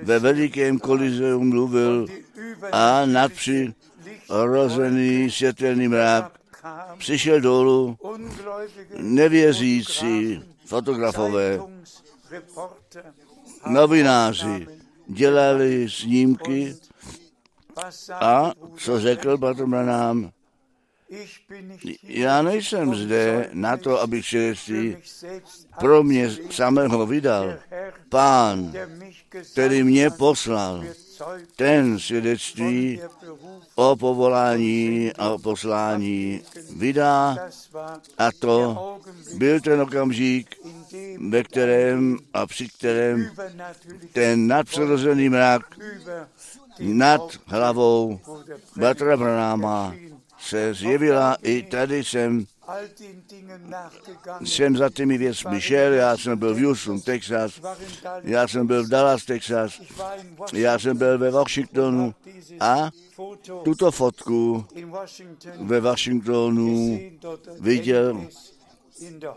ve 0.03 0.19
velikém 0.19 0.79
kolizeum 0.79 1.49
mluvil 1.49 2.07
a 2.73 3.07
nadpřirozený 3.07 5.31
světelný 5.31 5.89
mrak 5.89 6.39
přišel 6.99 7.41
dolů 7.41 7.97
nevěřící 8.99 10.43
fotografové, 10.67 11.61
novináři 13.67 14.67
dělali 15.09 15.91
snímky 15.91 16.77
a 18.13 18.53
co 18.77 19.01
řekl 19.01 19.39
Butter 19.39 19.67
Branham, 19.67 20.31
já 22.05 22.43
nejsem 22.43 22.95
zde 22.95 23.51
na 23.53 23.77
to, 23.77 24.01
abych 24.01 24.27
svědectví 24.27 24.97
pro 25.81 26.03
mě 26.03 26.31
samého 26.51 27.07
vydal. 27.07 27.55
Pán, 28.09 28.73
který 29.53 29.83
mě 29.83 30.11
poslal, 30.11 30.85
ten 31.57 31.99
svědectví 31.99 33.01
o 33.75 33.97
povolání 33.97 35.13
a 35.19 35.31
o 35.31 35.39
poslání 35.39 36.43
vydá. 36.77 37.37
A 38.19 38.33
to 38.39 38.99
byl 39.37 39.61
ten 39.61 39.81
okamžik, 39.81 40.57
ve 41.29 41.43
kterém 41.43 42.19
a 42.35 42.47
při 42.47 42.69
kterém 42.69 43.31
ten 44.13 44.47
nadpřirozený 44.47 45.29
mrak 45.29 45.63
nad 46.79 47.23
hlavou 47.47 48.21
Batra 48.77 49.17
Branáma 49.17 49.95
se 50.43 50.75
zjevila 50.75 51.37
i 51.43 51.63
tady 51.63 52.05
jsem 52.05 52.47
jsem 54.45 54.77
za 54.77 54.91
těmi 54.91 55.19
věcmi 55.19 55.61
šel, 55.61 55.93
já 55.93 56.17
jsem 56.17 56.39
byl 56.39 56.55
v 56.55 56.63
Houston, 56.63 57.01
Texas, 57.01 57.61
já 58.23 58.49
jsem 58.49 58.67
byl 58.67 58.85
v 58.85 58.89
Dallas, 58.89 59.25
Texas, 59.25 59.81
já 60.53 60.79
jsem 60.79 60.97
byl 60.97 61.19
ve 61.19 61.31
Washingtonu 61.31 62.15
a 62.61 62.91
tuto 63.65 63.91
fotku 63.91 64.67
ve 65.61 65.81
Washingtonu 65.81 67.01
viděl, 67.61 68.27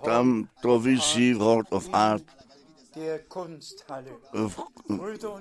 tam 0.06 0.48
to 0.62 0.80
visí 0.80 1.34
v 1.34 1.38
Hort 1.38 1.68
of 1.70 1.90
Art 1.94 2.35
v 4.48 4.60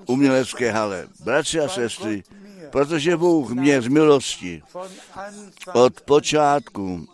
umělecké 0.07 0.71
hale. 0.71 1.07
Bratři 1.23 1.59
a 1.59 1.67
sestry, 1.67 2.23
protože 2.71 3.17
Bůh 3.17 3.51
mě 3.51 3.81
z 3.81 3.87
milosti 3.87 4.63
od 5.73 6.01
počátku 6.01 7.07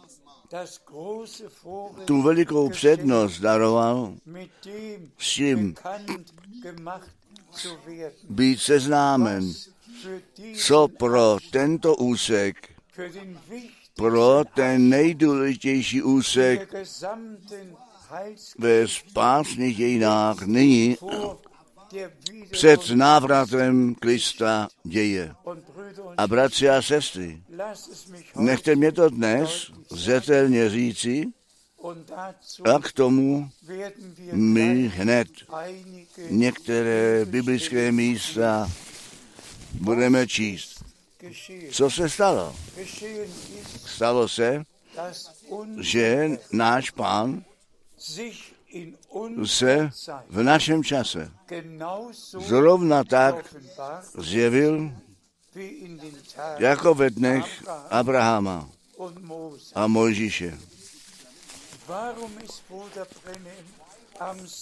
tu 2.06 2.22
velikou 2.22 2.70
přednost 2.70 3.40
daroval 3.40 4.14
s 5.18 5.36
tím 5.36 5.76
být 8.30 8.60
seznámen, 8.60 9.54
co 10.58 10.88
pro 10.88 11.38
tento 11.52 11.96
úsek, 11.96 12.70
pro 13.96 14.44
ten 14.56 14.90
nejdůležitější 14.90 16.02
úsek 16.02 16.74
ve 18.58 18.88
spásných 18.88 19.78
dějinách 19.78 20.42
nyní 20.42 20.98
před 22.52 22.90
návratem 22.90 23.96
Krista 23.96 24.68
děje. 24.84 25.36
A 26.18 26.28
bratři 26.28 26.70
a 26.70 26.82
sestry, 26.82 27.44
nechte 28.36 28.76
mě 28.76 28.92
to 28.92 29.10
dnes 29.10 29.72
zetelně 29.92 30.70
říci, 30.70 31.26
a 32.74 32.80
k 32.80 32.92
tomu 32.92 33.50
my 34.32 34.92
hned 34.96 35.28
některé 36.30 37.26
biblické 37.26 37.92
místa 37.92 38.72
budeme 39.74 40.28
číst. 40.28 40.84
Co 41.72 41.90
se 41.90 42.10
stalo? 42.10 42.56
Stalo 43.86 44.28
se, 44.28 44.64
že 45.80 46.30
náš 46.52 46.92
pán 46.92 47.44
se 49.46 49.90
v 50.30 50.44
našem 50.44 50.84
čase 50.84 51.32
zrovna 52.40 53.04
tak 53.04 53.56
zjevil 54.18 54.92
jako 56.58 56.94
ve 56.94 57.10
dnech 57.10 57.64
Abrahama 57.90 58.70
a 59.76 59.88
Mojžíše. 59.88 60.58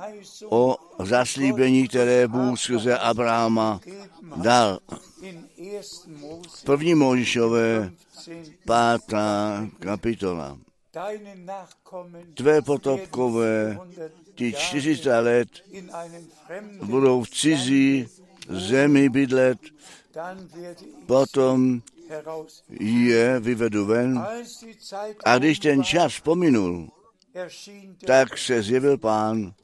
o 0.48 0.76
zaslíbení, 0.98 1.88
které 1.88 2.28
Bůh 2.28 2.60
skrze 2.60 2.98
Abrahama 2.98 3.80
dal. 4.36 4.78
První 6.64 6.94
Mojžíšové 6.94 7.92
pátá 8.66 9.66
kapitola. 9.78 10.58
Tvé 12.34 12.62
potopkové 12.62 13.78
ti 14.34 14.52
400 14.52 15.20
let 15.20 15.48
budou 16.82 17.22
v 17.22 17.30
cizí 17.30 18.08
zemi 18.48 19.08
bydlet, 19.08 19.58
potom 21.06 21.82
je 22.80 23.40
vyvedu 23.40 23.86
ven. 23.86 24.24
A 25.24 25.38
když 25.38 25.58
ten 25.58 25.84
čas 25.84 26.20
pominul, 26.20 26.88
tak 28.06 28.38
se 28.38 28.62
zjevil 28.62 28.98
pán 28.98 29.54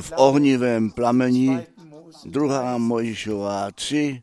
v 0.00 0.12
ohnivém 0.16 0.90
plamení, 0.90 1.58
druhá 2.24 2.78
Mojišová 2.78 3.70
3, 3.70 4.22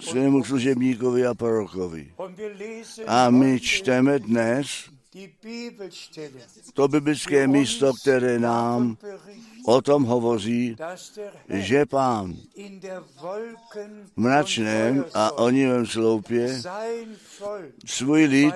svému 0.00 0.44
služebníkovi 0.44 1.26
a 1.26 1.34
prorokovi. 1.34 2.12
A 3.06 3.30
my 3.30 3.60
čteme 3.60 4.18
dnes 4.18 4.90
to 6.74 6.88
biblické 6.88 7.46
místo, 7.46 7.92
které 8.00 8.38
nám 8.38 8.96
o 9.66 9.82
tom 9.82 10.04
hovoří, 10.04 10.76
že 11.48 11.86
pán 11.86 12.34
v 14.14 14.16
mračném 14.16 15.04
a 15.14 15.32
onivém 15.32 15.86
sloupě 15.86 16.62
svůj 17.86 18.24
lid 18.24 18.54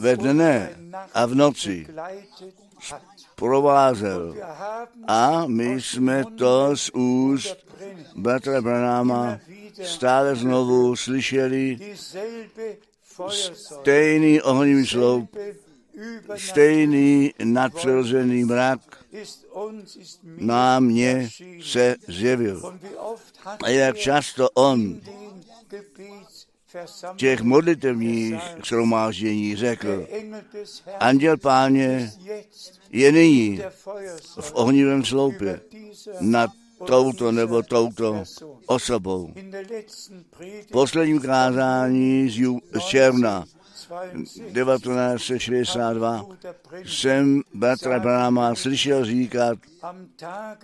ve 0.00 0.16
dne 0.16 0.76
a 1.14 1.26
v 1.26 1.34
noci 1.34 1.86
provázel. 3.34 4.34
A 5.06 5.46
my 5.46 5.80
jsme 5.80 6.24
to 6.24 6.76
z 6.76 6.90
úst 6.94 7.56
Batra 8.16 8.60
Branáma 8.60 9.38
stále 9.82 10.36
znovu 10.36 10.96
slyšeli 10.96 11.78
stejný 13.54 14.42
ohnivý 14.42 14.86
sloup, 14.86 15.36
stejný 16.36 17.34
nadpřirozený 17.44 18.44
mrak 18.44 18.80
na 20.24 20.80
mě 20.80 21.28
se 21.62 21.96
zjevil. 22.08 22.78
A 23.64 23.68
jak 23.68 23.96
často 23.96 24.50
on 24.50 25.00
těch 27.16 27.40
modlitevních 27.40 28.40
shromáždění 28.64 29.56
řekl, 29.56 30.06
anděl 30.98 31.36
páně 31.36 32.12
je 32.90 33.12
nyní 33.12 33.62
v 34.40 34.52
ohnivém 34.54 35.04
sloupě 35.04 35.60
nad 36.20 36.50
touto 36.86 37.32
nebo 37.32 37.62
touto 37.62 38.22
osobou. 38.66 39.34
V 40.62 40.70
posledním 40.72 41.20
kázání 41.20 42.30
z, 42.30 42.36
ju, 42.38 42.60
z 42.72 42.84
června 42.84 43.44
1962 44.54 46.26
jsem 46.84 47.42
Batra 47.54 48.00
Brahma 48.00 48.54
slyšel 48.54 49.04
říkat, 49.04 49.58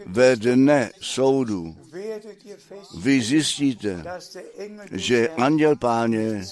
ve 0.07 0.37
dne 0.37 0.91
soudu 1.01 1.77
vy 2.99 3.23
zjistíte, 3.23 4.05
že 4.93 5.29
anděl 5.29 5.77
páně 5.77 6.45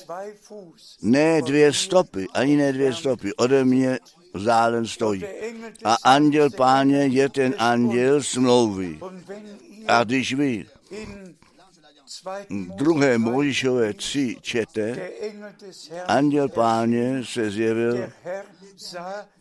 ne 1.03 1.43
dvě 1.43 1.73
stopy, 1.73 2.27
ani 2.35 2.57
ne 2.57 2.73
dvě 2.73 2.95
stopy 2.95 3.35
ode 3.35 3.65
mě 3.65 3.99
vzdálen 4.37 4.87
stojí. 4.87 5.25
A 5.85 5.97
anděl 6.03 6.51
páně 6.51 7.07
je 7.07 7.29
ten 7.29 7.55
anděl 7.59 8.23
smlouvy. 8.23 8.99
A 9.89 10.05
když 10.05 10.35
vy 10.35 10.67
druhé 12.75 13.19
Mojžíšové 13.19 13.95
tři 13.95 14.37
čete, 14.41 15.11
anděl 16.07 16.49
páně 16.49 17.25
se 17.25 17.51
zjevil, 17.51 18.11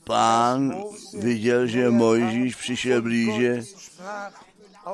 pán 0.03 0.83
viděl, 1.13 1.67
že 1.67 1.89
Mojžíš 1.89 2.55
přišel 2.55 3.01
blíže 3.01 3.63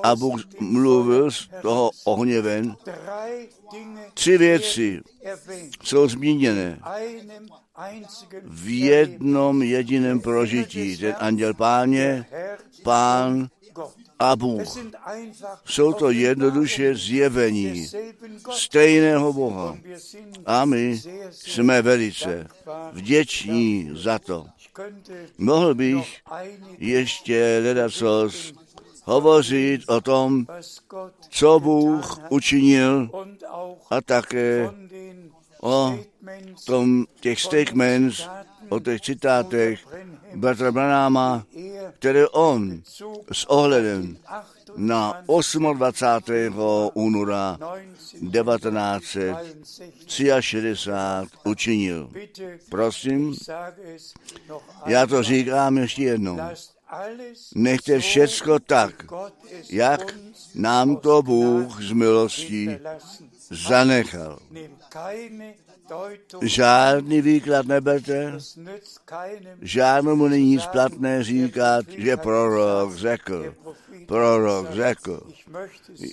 a 0.04 0.16
Bůh 0.16 0.42
mluvil 0.60 1.32
z 1.32 1.50
toho 1.62 1.92
ohně 2.06 2.42
ven. 2.42 2.76
Tři 4.14 4.38
věci 4.38 5.02
jsou 5.84 6.08
zmíněné 6.08 6.80
v 8.44 8.80
jednom 8.80 9.64
jediném 9.64 10.20
prožití. 10.20 10.98
Ten 10.98 11.16
anděl 11.20 11.54
páně, 11.54 12.26
pán 12.84 13.50
a 14.20 14.36
Bůh. 14.36 14.78
Jsou 15.66 15.94
to 15.94 16.12
jednoduše 16.12 16.96
zjevení 16.96 17.88
stejného 18.52 19.34
Boha. 19.34 19.78
A 20.46 20.66
my 20.66 21.02
jsme 21.32 21.82
velice 21.82 22.48
vděční 22.92 23.92
za 23.94 24.20
to. 24.20 24.46
Mohl 25.38 25.76
bych 25.76 26.22
ještě 26.78 27.62
ledacos 27.64 28.54
hovořit 29.04 29.82
o 29.88 30.02
tom, 30.02 30.46
co 31.30 31.60
Bůh 31.60 32.20
učinil 32.30 33.10
a 33.90 34.02
také 34.02 34.70
o 35.62 36.00
tom 36.66 37.06
těch 37.20 37.42
statements 37.42 38.30
o 38.70 38.80
těch 38.80 39.02
citátech 39.02 39.88
Bertra 40.36 40.72
Branáma, 40.72 41.46
které 42.00 42.28
on 42.28 42.82
s 43.32 43.50
ohledem 43.50 44.18
na 44.78 45.24
28. 45.74 46.60
února 46.94 47.58
1963 48.32 50.32
učinil. 51.44 52.10
Prosím, 52.70 53.36
já 54.86 55.08
to 55.08 55.24
říkám 55.24 55.78
ještě 55.78 56.04
jednou. 56.04 56.40
Nechte 57.56 58.00
všecko 58.00 58.60
tak, 58.60 59.06
jak 59.70 60.16
nám 60.56 60.98
to 60.98 61.22
Bůh 61.22 61.82
z 61.82 61.92
milostí 61.92 62.70
zanechal. 63.50 64.40
Žádný 66.42 67.22
výklad 67.22 67.66
neberte, 67.66 68.34
žádnému 69.62 70.28
není 70.28 70.60
splatné 70.60 71.24
říkat, 71.24 71.86
že 71.90 72.18
prorok 72.18 72.96
řekl, 72.96 73.56
prorok 74.08 74.72
řekl. 74.72 75.32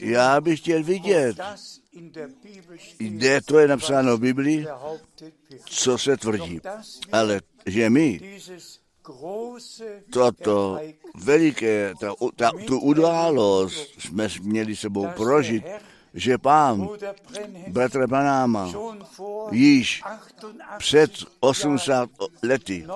Já 0.01 0.41
bych 0.41 0.61
chtěl 0.61 0.83
vidět, 0.83 1.37
kde 2.99 3.41
to 3.41 3.59
je 3.59 3.69
napsáno 3.69 4.17
v 4.17 4.21
Biblii, 4.21 4.67
co 5.65 5.99
se 5.99 6.17
tvrdí. 6.17 6.61
Ale 7.13 7.41
že 7.67 7.91
my 7.91 8.39
toto 10.13 10.79
veliké, 11.15 11.95
ta, 12.01 12.13
ta, 12.37 12.51
tu 12.67 12.81
událost 12.81 13.89
jsme 13.99 14.29
měli 14.43 14.77
sebou 14.77 15.09
prožit, 15.17 15.65
že 16.15 16.39
pán 16.39 16.89
bratra 17.69 18.07
Branáma 18.07 18.73
již 19.51 20.03
před 20.79 21.11
80 21.41 22.11
lety 22.43 22.87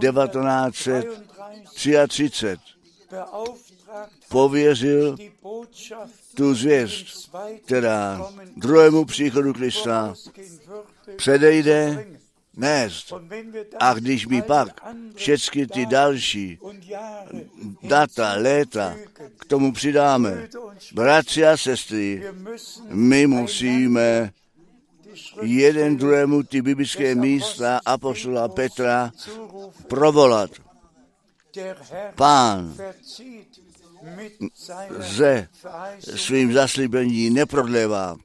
1933 0.00 2.56
pověřil 4.28 5.16
tu 6.34 6.54
zvěst, 6.54 7.30
která 7.64 8.26
druhému 8.56 9.04
příchodu 9.04 9.52
Krista 9.52 10.14
předejde 11.16 12.06
nést. 12.56 13.12
A 13.78 13.94
když 13.94 14.26
mi 14.26 14.42
pak 14.42 14.80
všechny 15.14 15.66
ty 15.66 15.86
další 15.86 16.58
data, 17.82 18.34
léta 18.36 18.96
k 19.38 19.44
tomu 19.44 19.72
přidáme, 19.72 20.48
bratři 20.92 21.46
a 21.46 21.56
sestry, 21.56 22.22
my 22.88 23.26
musíme 23.26 24.32
jeden 25.42 25.96
druhému 25.96 26.42
ty 26.42 26.62
biblické 26.62 27.14
místa 27.14 27.80
apostola 27.86 28.48
Petra 28.48 29.12
provolat. 29.88 30.50
Pán 32.14 32.74
ze 34.98 35.48
svým 36.00 36.52
zaslíbení 36.52 37.30
neprodlévá. 37.30 38.16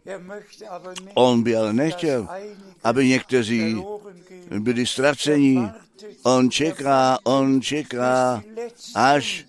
On 1.13 1.43
by 1.43 1.55
ale 1.55 1.73
nechtěl, 1.73 2.27
aby 2.83 3.07
někteří 3.07 3.83
byli 4.59 4.85
ztraceni. 4.85 5.69
On 6.23 6.51
čeká, 6.51 7.19
on 7.23 7.61
čeká, 7.61 8.43
až 8.95 9.45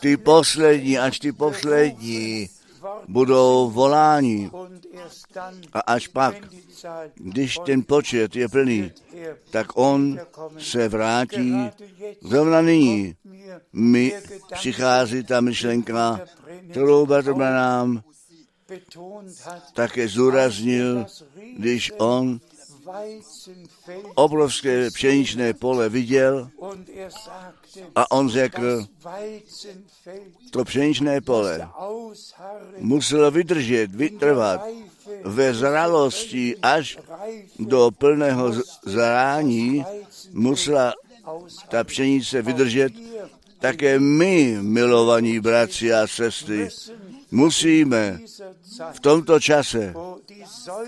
ty 0.00 0.16
poslední, 0.16 0.98
až 0.98 1.18
ty 1.18 1.32
poslední 1.32 2.48
budou 3.08 3.70
voláni. 3.70 4.50
A 5.72 5.80
až 5.80 6.08
pak, 6.08 6.34
když 7.14 7.58
ten 7.66 7.82
počet 7.82 8.36
je 8.36 8.48
plný, 8.48 8.92
tak 9.50 9.66
on 9.74 10.20
se 10.58 10.88
vrátí 10.88 11.70
zrovna 12.22 12.60
nyní. 12.60 13.16
Mi 13.72 14.12
přichází 14.52 15.24
ta 15.24 15.40
myšlenka, 15.40 16.20
kterou 16.70 17.06
nám 17.50 18.02
také 19.74 20.08
zúraznil, 20.08 21.06
když 21.56 21.92
on 21.98 22.40
obrovské 24.14 24.90
pšeničné 24.90 25.54
pole 25.54 25.88
viděl 25.88 26.50
a 27.94 28.10
on 28.10 28.28
řekl, 28.28 28.86
to 30.50 30.64
pšeničné 30.64 31.20
pole 31.20 31.68
muselo 32.78 33.30
vydržet, 33.30 33.94
vytrvat 33.94 34.60
ve 35.24 35.54
zralosti 35.54 36.56
až 36.62 36.98
do 37.58 37.90
plného 37.98 38.52
zrání, 38.84 39.84
musela 40.32 40.94
ta 41.68 41.84
pšenice 41.84 42.42
vydržet. 42.42 42.92
Také 43.58 43.98
my, 43.98 44.58
milovaní 44.60 45.40
bratři 45.40 45.92
a 45.92 46.06
sestry, 46.06 46.68
musíme 47.30 48.20
v 48.92 49.00
tomto 49.00 49.40
čase, 49.40 49.94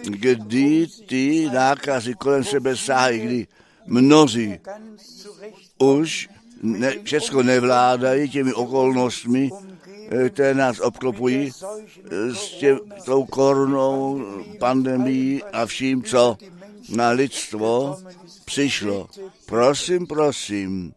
kdy 0.03 0.86
ty 1.07 1.51
nákazy 1.53 2.14
kolem 2.14 2.45
sebe 2.45 2.76
sáhají, 2.76 3.20
kdy 3.20 3.47
mnozí 3.86 4.59
už 5.78 6.28
ne, 6.62 6.95
všechno 7.05 7.43
nevládají 7.43 8.30
těmi 8.30 8.53
okolnostmi, 8.53 9.51
které 10.28 10.55
nás 10.55 10.80
obklopují 10.80 11.53
s 12.34 12.59
tě, 12.59 12.76
tou 13.05 13.24
koronou, 13.24 14.24
pandemí 14.59 15.43
a 15.53 15.66
vším, 15.66 16.03
co 16.03 16.36
na 16.89 17.11
lidstvo 17.11 17.99
přišlo. 18.49 19.09
Prosím, 19.46 20.07
prosím, 20.07 20.92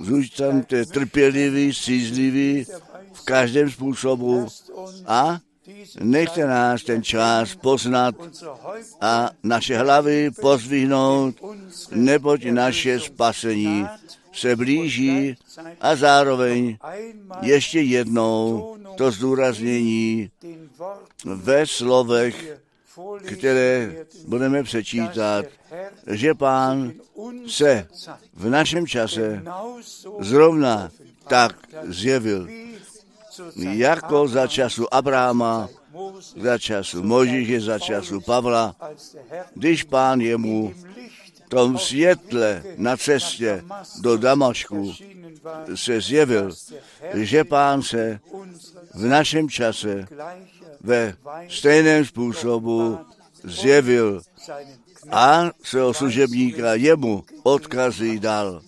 zůstaňte 0.00 0.86
trpěliví, 0.86 1.74
střízliví 1.74 2.66
v 3.12 3.20
každém 3.24 3.70
způsobu 3.70 4.46
a 5.06 5.38
nechte 6.00 6.46
nás 6.46 6.82
ten 6.82 7.02
čas 7.02 7.54
poznat 7.54 8.14
a 9.00 9.30
naše 9.42 9.78
hlavy 9.78 10.30
pozvihnout, 10.30 11.34
neboť 11.90 12.44
naše 12.44 13.00
spasení 13.00 13.86
se 14.32 14.56
blíží 14.56 15.34
a 15.80 15.96
zároveň 15.96 16.76
ještě 17.42 17.80
jednou 17.80 18.76
to 18.96 19.10
zdůraznění 19.10 20.30
ve 21.24 21.66
slovech, 21.66 22.63
které 23.32 23.96
budeme 24.26 24.62
přečítat, 24.62 25.44
že 26.06 26.34
pán 26.34 26.92
se 27.46 27.88
v 28.34 28.50
našem 28.50 28.86
čase 28.86 29.42
zrovna 30.20 30.90
tak 31.28 31.56
zjevil, 31.82 32.48
jako 33.56 34.28
za 34.28 34.46
času 34.46 34.94
Abráma, 34.94 35.68
za 36.36 36.58
času 36.58 37.02
Možíše, 37.02 37.60
za 37.60 37.78
času 37.78 38.20
Pavla, 38.20 38.76
když 39.54 39.82
pán 39.82 40.20
jemu 40.20 40.74
v 41.34 41.48
tom 41.48 41.78
světle 41.78 42.62
na 42.76 42.96
cestě 42.96 43.64
do 44.00 44.16
Damašku 44.16 44.94
se 45.74 46.00
zjevil, 46.00 46.50
že 47.14 47.44
pán 47.44 47.82
se 47.82 48.20
v 48.94 49.06
našem 49.06 49.48
čase 49.48 50.06
ve 50.80 51.16
stejném 51.48 52.04
způsobu 52.04 52.98
zjevil 53.44 54.20
a 55.10 55.50
svého 55.62 55.94
služebníka 55.94 56.74
jemu 56.74 57.24
odkazy 57.42 58.18
dal. 58.18 58.62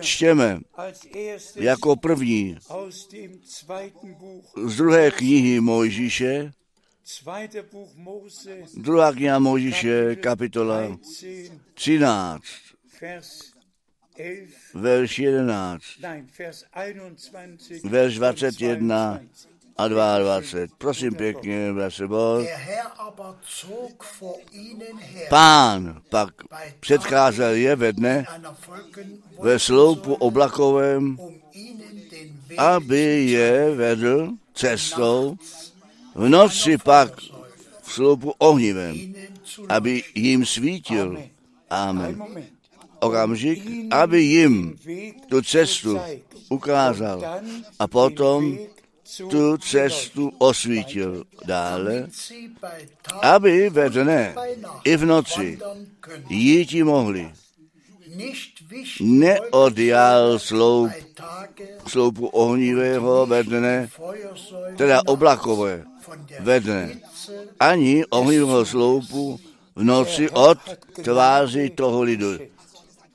Čtěme 0.00 0.60
jako 1.56 1.96
první 1.96 2.58
z 4.66 4.76
druhé 4.76 5.10
knihy 5.10 5.60
Mojžíše, 5.60 6.52
druhá 8.76 9.12
kniha 9.12 9.38
Mojžíše, 9.38 10.16
kapitola 10.16 10.98
13, 11.74 12.42
verš 14.74 15.18
11, 15.18 15.82
verš 17.84 18.14
21 18.14 19.20
a 19.76 19.88
22. 19.88 20.66
Prosím 20.78 21.14
pěkně, 21.14 21.72
bratře 21.72 22.06
Bor. 22.06 22.46
Pán 25.28 26.02
pak 26.08 26.34
předcházel 26.80 27.54
je 27.54 27.76
ve 27.76 27.92
dne 27.92 28.24
ve 29.40 29.58
sloupu 29.58 30.14
oblakovém, 30.14 31.18
aby 32.58 33.26
je 33.30 33.74
vedl 33.74 34.28
cestou, 34.54 35.36
v 36.14 36.28
noci 36.28 36.78
pak 36.78 37.20
v 37.82 37.92
sloupu 37.92 38.34
ohnivém, 38.38 39.14
aby 39.68 40.02
jim 40.14 40.46
svítil. 40.46 41.22
Amen. 41.70 42.22
Okamžik, 43.00 43.62
aby 43.90 44.22
jim 44.22 44.78
tu 45.28 45.42
cestu 45.42 46.00
ukázal. 46.48 47.42
A 47.78 47.86
potom 47.86 48.58
tu 49.04 49.56
cestu 49.58 50.32
osvítil 50.38 51.24
dále, 51.44 52.08
aby 53.22 53.70
ve 53.70 53.90
dne 53.90 54.34
i 54.84 54.96
v 54.96 55.04
noci 55.04 55.58
jíti 56.28 56.82
mohli. 56.82 57.32
Neodjal 59.00 60.38
sloup, 60.38 60.90
sloupu 61.86 62.26
ohnivého 62.26 63.26
ve 63.26 63.42
dne, 63.42 63.88
teda 64.76 65.02
oblakové 65.06 65.84
ve 66.40 66.60
dne, 66.60 67.00
ani 67.60 68.04
ohnivého 68.06 68.66
sloupu 68.66 69.40
v 69.76 69.84
noci 69.84 70.30
od 70.30 70.58
tváři 71.02 71.70
toho 71.70 72.02
lidu. 72.02 72.38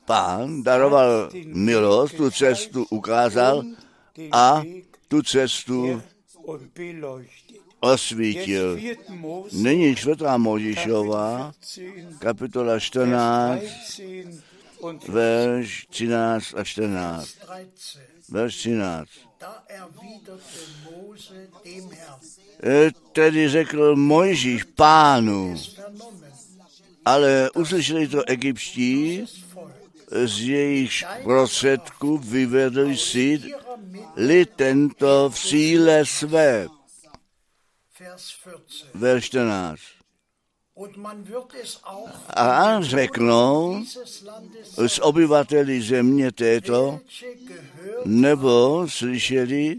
Pán 0.04 0.62
daroval 0.62 1.30
milost, 1.44 2.16
tu 2.16 2.30
cestu 2.30 2.86
ukázal 2.90 3.62
a 4.32 4.62
tu 5.10 5.22
cestu 5.22 6.02
osvítil. 7.80 8.78
Nyní 9.52 9.96
čtvrtá 9.96 10.38
Možišová, 10.38 11.52
kapitola 12.18 12.78
14, 12.78 13.62
verš 15.08 15.86
13 15.90 16.54
a 16.56 16.64
14. 16.64 17.28
Verš 18.28 18.56
13. 18.56 19.10
E, 22.62 22.90
tedy 23.12 23.48
řekl 23.48 23.96
Mojžíš 23.96 24.64
pánu, 24.64 25.56
ale 27.04 27.50
uslyšeli 27.50 28.08
to 28.08 28.22
egyptští, 28.26 29.26
z 30.10 30.40
jejich 30.40 31.04
prostředků 31.22 32.18
vyvedl 32.18 32.96
si 32.96 33.42
li 34.16 34.46
tento 34.46 35.30
v 35.30 35.38
síle 35.38 36.06
své. 36.06 36.68
Verš 38.94 39.24
14. 39.24 39.80
A 42.36 42.80
řeknou 42.80 43.84
z 44.86 44.98
obyvateli 44.98 45.82
země 45.82 46.32
této, 46.32 47.00
nebo 48.04 48.86
slyšeli, 48.88 49.78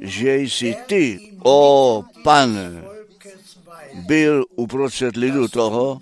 že 0.00 0.36
jsi 0.36 0.76
ty, 0.86 1.34
o 1.44 2.04
pane, 2.24 2.84
byl 3.94 4.44
uprostřed 4.56 5.16
lidu 5.16 5.48
toho 5.48 6.00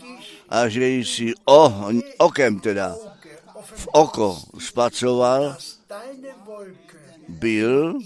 a 0.48 0.68
že 0.68 0.88
jsi 0.88 1.32
o, 1.44 1.90
okem 2.18 2.60
teda 2.60 2.96
v 3.74 3.88
oko 3.92 4.42
spacoval, 4.58 5.56
byl 7.30 7.98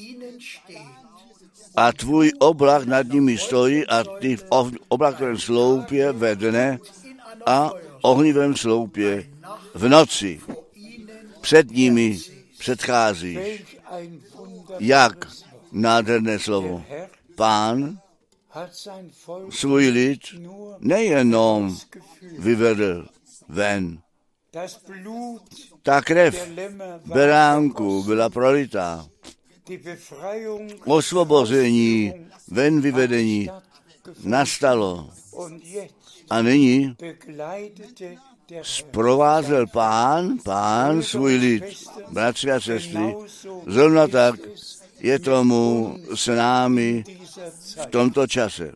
a 1.77 1.93
tvůj 1.93 2.33
oblak 2.39 2.87
nad 2.87 3.07
nimi 3.07 3.39
stojí 3.39 3.87
a 3.87 4.05
ty 4.21 4.37
v 4.37 4.45
oblakovém 4.89 5.39
sloupě 5.39 6.13
ve 6.13 6.37
dne 6.37 6.79
a 7.47 7.71
ohnivém 8.03 8.57
sloupě 8.57 9.31
v 9.75 9.89
noci. 9.89 10.41
Před 11.41 11.71
nimi 11.71 12.19
předcházíš. 12.59 13.65
Jak 14.79 15.29
nádherné 15.73 16.39
slovo. 16.39 16.85
Pán 17.35 17.99
svůj 19.51 19.89
lid 19.89 20.21
nejenom 20.79 21.79
vyvedl 22.39 23.07
ven, 23.49 23.99
ta 25.83 26.03
krev 26.03 26.49
beránku 27.05 28.03
byla 28.03 28.31
prolitá. 28.31 29.07
Osvobození, 30.85 32.13
ven 32.49 32.81
vyvedení 32.81 33.49
nastalo. 34.25 35.11
A 36.31 36.43
nyní 36.43 36.97
zprovázel 38.63 39.67
pán, 39.67 40.39
pán 40.45 41.03
svůj 41.03 41.35
lid, 41.35 41.65
bratři 42.09 42.51
a 42.51 42.61
sestry, 42.61 43.17
zrovna 43.67 44.09
tak 44.09 44.35
je 45.01 45.19
tomu 45.19 45.97
s 46.15 46.27
námi 46.27 47.05
v 47.83 47.87
tomto 47.87 48.27
čase. 48.27 48.73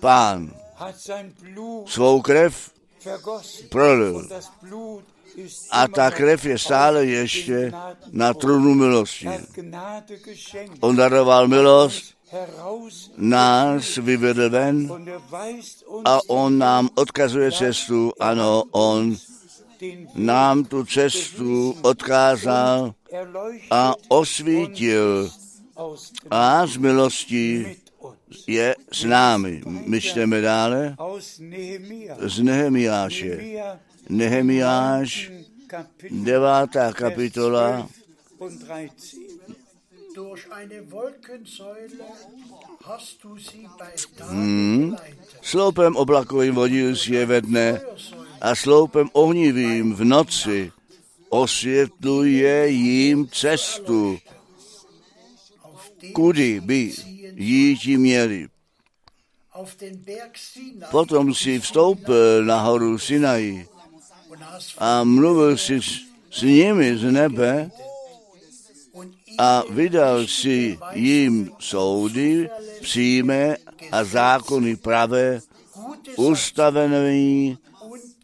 Pán 0.00 0.50
svou 1.86 2.20
krev 2.20 2.70
prolil 3.68 4.28
a 5.70 5.88
ta 5.88 6.10
krev 6.10 6.44
je 6.44 6.58
stále 6.58 7.06
ještě 7.06 7.72
na 8.12 8.34
trůnu 8.34 8.74
milosti. 8.74 9.28
On 10.80 10.96
daroval 10.96 11.48
milost, 11.48 12.16
nás 13.16 13.96
vyvedl 13.96 14.50
ven 14.50 14.90
a 16.04 16.18
on 16.28 16.58
nám 16.58 16.88
odkazuje 16.94 17.52
cestu. 17.52 18.12
Ano, 18.20 18.62
on 18.70 19.16
nám 20.14 20.64
tu 20.64 20.84
cestu 20.84 21.76
odkázal 21.82 22.94
a 23.70 23.94
osvítil 24.08 25.30
a 26.30 26.66
z 26.66 26.76
milostí 26.76 27.66
je 28.46 28.74
s 28.92 29.04
námi. 29.04 29.62
My 29.66 30.00
čteme 30.00 30.40
dále 30.40 30.96
z 32.20 32.38
Nehemiáše. 32.42 33.40
Nehemiáš, 34.08 35.30
devátá 36.10 36.92
kapitola, 36.92 37.88
Hmm. 44.20 44.96
Sloupem 45.42 45.96
oblakovým 45.96 46.54
vodil 46.54 46.96
si 46.96 47.12
je 47.12 47.26
ve 47.26 47.40
dne 47.42 47.80
a 48.40 48.54
sloupem 48.54 49.10
ohnivým 49.12 49.94
v 49.94 50.02
noci 50.04 50.72
osvětluje 51.28 52.68
jim 52.68 53.28
cestu, 53.28 54.18
kudy 56.12 56.60
by 56.60 56.92
jíti 57.34 57.96
měli. 57.96 58.48
Potom 60.90 61.34
si 61.34 61.58
vstoupil 61.60 62.44
na 62.44 62.60
horu 62.60 62.98
Sinai 62.98 63.66
a 64.78 65.04
mluvil 65.04 65.56
si 65.56 65.82
s, 65.82 66.00
s 66.30 66.42
nimi 66.42 66.98
z 66.98 67.02
nebe 67.12 67.70
a 69.38 69.62
vydal 69.70 70.26
si 70.26 70.78
jim 70.92 71.52
soudy 71.58 72.50
přímé 72.80 73.56
a 73.92 74.04
zákony 74.04 74.76
pravé, 74.76 75.40
ustavené 76.16 77.56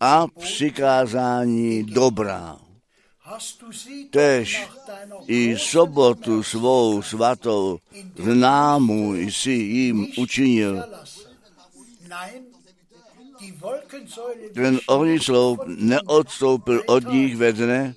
a 0.01 0.27
přikázání 0.41 1.85
dobrá. 1.85 2.59
Tež 4.11 4.69
i 5.27 5.59
sobotu 5.59 6.43
svou 6.43 7.03
svatou 7.03 7.79
známu 8.17 9.15
jsi 9.15 9.51
jim 9.51 10.07
učinil. 10.17 10.83
Ten 14.55 14.81
ohní 14.87 15.19
sloup 15.21 15.61
neodstoupil 15.67 16.83
od 16.87 17.05
nich 17.09 17.37
ve 17.37 17.53
dne, 17.53 17.95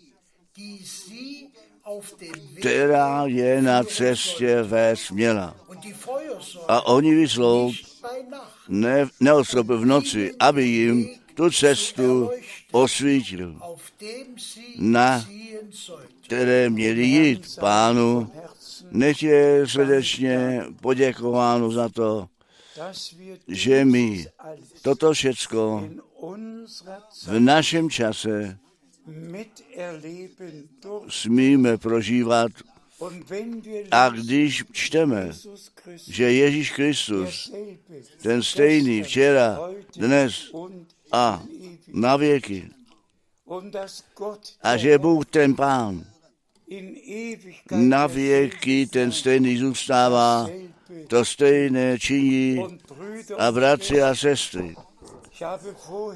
která 2.60 3.24
je 3.26 3.62
na 3.62 3.84
cestě 3.84 4.64
ve 4.64 4.96
směla. 4.96 5.56
A 6.68 6.86
ohnivý 6.86 7.28
sloup 7.30 7.76
ne, 8.68 9.08
neodstoupil 9.20 9.78
v 9.78 9.86
noci, 9.86 10.32
aby 10.40 10.64
jim 10.64 11.10
tu 11.36 11.50
cestu 11.50 12.30
osvítil, 12.72 13.60
na 14.78 15.26
které 16.22 16.70
měli 16.70 17.04
jít 17.04 17.60
pánu. 17.60 18.32
Nech 18.92 19.24
je 19.24 19.68
srdečně 19.68 20.66
poděkováno 20.82 21.72
za 21.72 21.90
to, 21.90 22.28
že 23.48 23.86
my 23.86 24.26
toto 24.82 25.14
všecko 25.14 25.90
v 27.28 27.40
našem 27.40 27.90
čase 27.90 28.60
smíme 31.10 31.78
prožívat. 31.78 32.52
A 33.92 34.10
když 34.10 34.64
čteme, 34.72 35.32
že 36.08 36.32
Ježíš 36.32 36.72
Kristus, 36.72 37.52
ten 38.22 38.44
stejný 38.44 39.04
včera, 39.04 39.60
dnes 39.96 40.52
a 41.12 41.44
na 41.88 42.16
věky, 42.16 42.72
a 44.64 44.78
že 44.78 44.98
Bůh 44.98 45.26
ten 45.26 45.56
Pán 45.56 46.06
na 47.72 48.08
věky 48.08 48.88
ten 48.88 49.12
stejný 49.12 49.58
zůstává, 49.58 50.50
to 51.08 51.26
stejné 51.26 52.00
činí 52.00 52.64
a 53.38 53.52
bratři 53.52 54.02
a 54.02 54.16
sestry. 54.16 54.76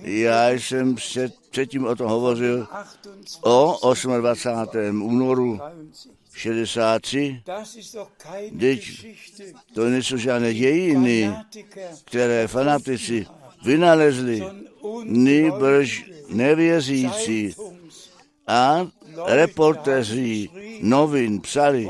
Já 0.04 0.50
jsem 0.50 0.96
před, 0.96 1.34
předtím 1.50 1.86
o 1.86 1.96
tom 1.96 2.08
hovořil 2.08 2.68
o 3.42 3.94
28. 4.18 5.02
únoru 5.02 5.60
63, 6.34 7.42
Das 7.46 7.76
ist 7.76 7.96
doch 7.96 8.12
keine 8.18 8.60
Teď 8.60 9.08
to 9.74 9.90
nejsou 9.90 10.18
žádné 10.18 10.54
dějiny, 10.54 11.34
které 12.06 12.48
fanatici 12.48 13.26
vynalezli, 13.66 14.44
nýbrž 15.04 16.06
nevěřící 16.30 17.56
a 18.48 18.88
reportéři 19.26 20.50
novin 20.82 21.42
psali, 21.42 21.90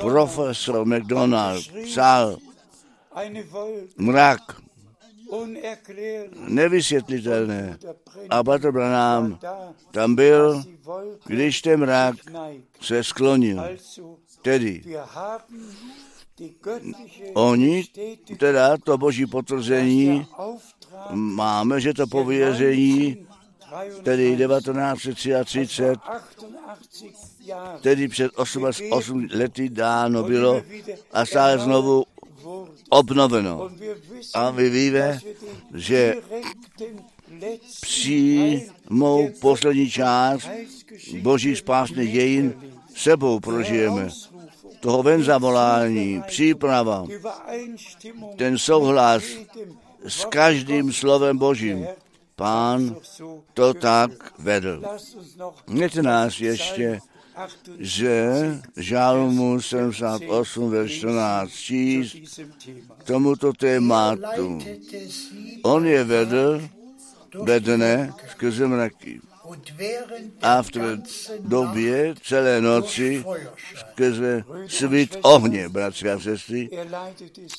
profesor 0.00 0.86
McDonald 0.86 1.64
psal, 1.84 2.36
mrak, 3.96 4.40
nevysvětlitelné. 6.48 7.78
A 8.30 8.42
Bratr 8.42 8.72
Branham 8.72 9.38
tam 9.90 10.14
byl, 10.14 10.62
když 11.26 11.62
ten 11.62 11.80
mrak 11.80 12.16
se 12.80 13.04
sklonil. 13.04 13.62
Tedy 14.42 14.82
oni, 17.34 17.84
teda 18.38 18.76
to 18.76 18.98
boží 18.98 19.26
potvrzení, 19.26 20.26
máme, 21.10 21.80
že 21.80 21.94
to 21.94 22.06
pověření, 22.06 23.26
tedy 24.02 24.36
1933, 24.36 25.66
1933, 25.66 25.94
88 25.94 27.24
Jahre 27.44 27.80
tedy 27.80 28.08
před 28.08 28.30
8 28.90 29.28
lety 29.30 29.68
dáno 29.68 30.22
bylo 30.22 30.62
a 31.12 31.26
stále 31.26 31.58
znovu 31.58 32.04
obnoveno. 32.88 33.70
A 34.34 34.50
wir 34.50 34.92
den 34.92 35.20
že 35.74 36.14
přímou 37.80 39.28
poslední 39.40 39.90
část 39.90 40.48
božích 41.22 41.58
spásných 41.58 42.12
dějin 42.12 42.72
sebou 42.96 43.40
prožijeme. 43.40 44.08
Toho 44.80 45.02
ven 45.02 45.22
zavolání, 45.22 46.22
příprava, 46.26 47.06
ten 48.36 48.58
souhlas 48.58 49.22
s 50.08 50.24
každým 50.24 50.92
slovem 50.92 51.38
Božím. 51.38 51.86
Pán 52.36 52.96
to 53.54 53.74
tak 53.74 54.38
vedl. 54.38 54.82
Mějte 55.66 56.02
nás 56.02 56.40
ještě, 56.40 57.00
že 57.78 58.32
78 58.74 58.82
žálmu 58.82 59.60
78, 59.60 60.70
verš 60.70 60.92
14 60.92 61.50
zu 61.50 61.56
číst 61.56 62.40
tomuto 63.04 63.52
tématu. 63.52 64.58
On 65.62 65.86
je 65.86 66.04
vedl 66.04 66.68
ve 67.34 67.60
dne 67.60 68.12
skrze 68.30 68.66
mraky 68.66 69.20
a 70.42 70.62
v 70.62 70.70
té 70.70 71.02
době 71.40 72.14
celé 72.22 72.60
noci 72.60 73.24
skrze 73.76 74.44
svít 74.68 75.16
ohně, 75.22 75.68
bratři 75.68 76.10
a 76.10 76.20
sestry. 76.20 76.70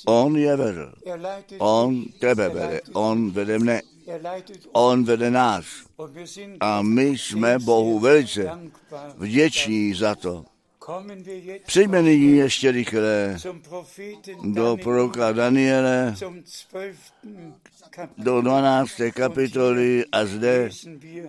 On 0.05 0.37
je 0.37 0.55
vedl. 0.55 0.91
On 1.57 2.05
tebe 2.19 2.49
vede. 2.49 2.81
On 2.93 3.31
vede 3.31 3.59
mne. 3.59 3.81
On 4.71 5.03
vede 5.03 5.31
nás. 5.31 5.65
A 6.59 6.81
my 6.81 7.03
jsme 7.03 7.59
Bohu 7.59 7.99
velice 7.99 8.51
vděční 9.17 9.93
za 9.93 10.15
to. 10.15 10.45
Přijďme 11.65 12.01
nyní 12.01 12.37
ještě 12.37 12.71
rychle 12.71 13.37
do 14.43 14.77
proroka 14.83 15.31
Daniele, 15.31 16.13
zum 16.15 16.33
12. 16.33 17.13
Kapitel. 17.89 18.23
do 18.23 18.41
12. 18.41 18.91
kapitoly 19.13 20.05
a 20.11 20.25
zde 20.25 20.69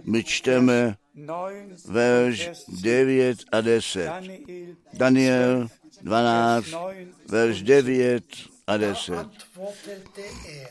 my 0.04 0.24
čteme 0.24 0.96
9 1.14 1.86
verš 1.88 2.50
9 2.68 3.38
a 3.52 3.60
10. 3.60 4.06
Daniel, 4.06 4.76
Daniel 4.92 5.68
12, 6.02 6.64
9 6.70 7.08
verš 7.28 7.62
9 7.62 8.24
a 8.66 8.76
10. 8.76 9.14
Antwortete 9.14 10.22
er, 10.48 10.68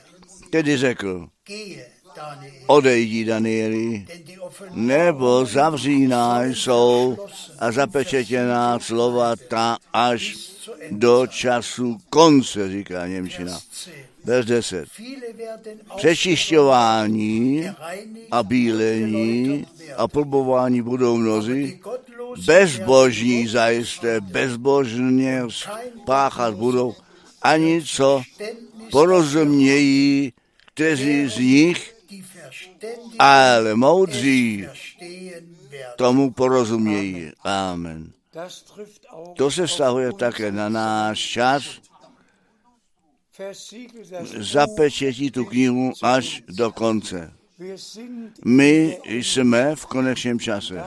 Tedy 0.50 0.78
řekl, 0.78 1.28
odejdi 2.68 3.26
Danieli, 3.26 4.08
nebo 4.72 5.46
zavříná 5.46 6.44
jsou 6.44 7.18
a 7.60 7.72
zapečetěná 7.72 8.80
slova 8.80 9.36
ta 9.36 9.78
až 9.94 10.38
do 10.92 11.28
času 11.28 11.98
konce, 12.10 12.70
říká 12.72 13.08
Němčina. 13.08 13.54
10. 13.54 13.94
Verš 14.26 14.46
10. 14.46 14.86
Viele 14.98 15.34
werden 15.38 15.78
Přečišťování 15.98 17.70
a 18.32 18.44
bílení 18.44 19.66
a 19.98 20.08
probování 20.08 20.82
budou 20.82 21.18
mnozí, 21.18 21.82
bezbožní 22.46 23.48
zajisté, 23.48 24.22
bezbožně 24.22 25.44
páchat 26.06 26.54
budou, 26.54 26.96
ani 27.46 27.84
co 27.84 28.24
porozumějí, 28.92 30.34
kteří 30.74 31.28
z 31.28 31.38
nich, 31.38 31.96
ale 33.20 33.76
moudří 33.76 34.68
tomu 35.96 36.32
porozumějí. 36.32 37.32
Amen. 37.44 38.12
To 39.36 39.52
se 39.52 39.62
uns. 39.62 40.18
také 40.18 40.52
na 40.52 40.70
náš 40.70 41.20
čas, 41.20 41.64
zapečetí 44.38 45.32
tu 45.32 45.46
knihu 45.46 45.94
až 46.02 46.44
do 46.48 46.72
konce. 46.72 47.34
My 48.46 49.00
jsme 49.06 49.76
v 49.76 49.86
konečném 49.86 50.40
čase. 50.40 50.84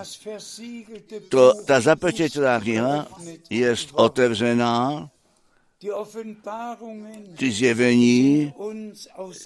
To, 1.29 1.65
ta 1.65 1.81
zapečetěná 1.81 2.61
kniha 2.61 3.07
je 3.51 3.75
otevřená, 3.93 5.11
ty 7.37 7.53
zjevení 7.53 8.53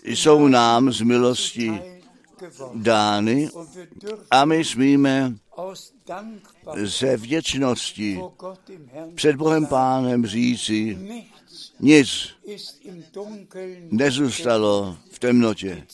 jsou 0.05 0.49
nám 0.49 0.93
z 0.93 1.01
milosti 1.01 1.83
dány 2.75 3.49
a 4.31 4.45
my 4.45 4.65
smíme 4.65 5.35
ze 6.85 7.17
vděčnosti 7.17 8.21
před 9.15 9.37
Bohem 9.37 9.67
Pánem 9.67 10.27
říci, 10.27 10.99
nic 11.81 12.29
nezůstalo 13.91 14.97
v 15.11 15.19
temnotě. 15.19 15.87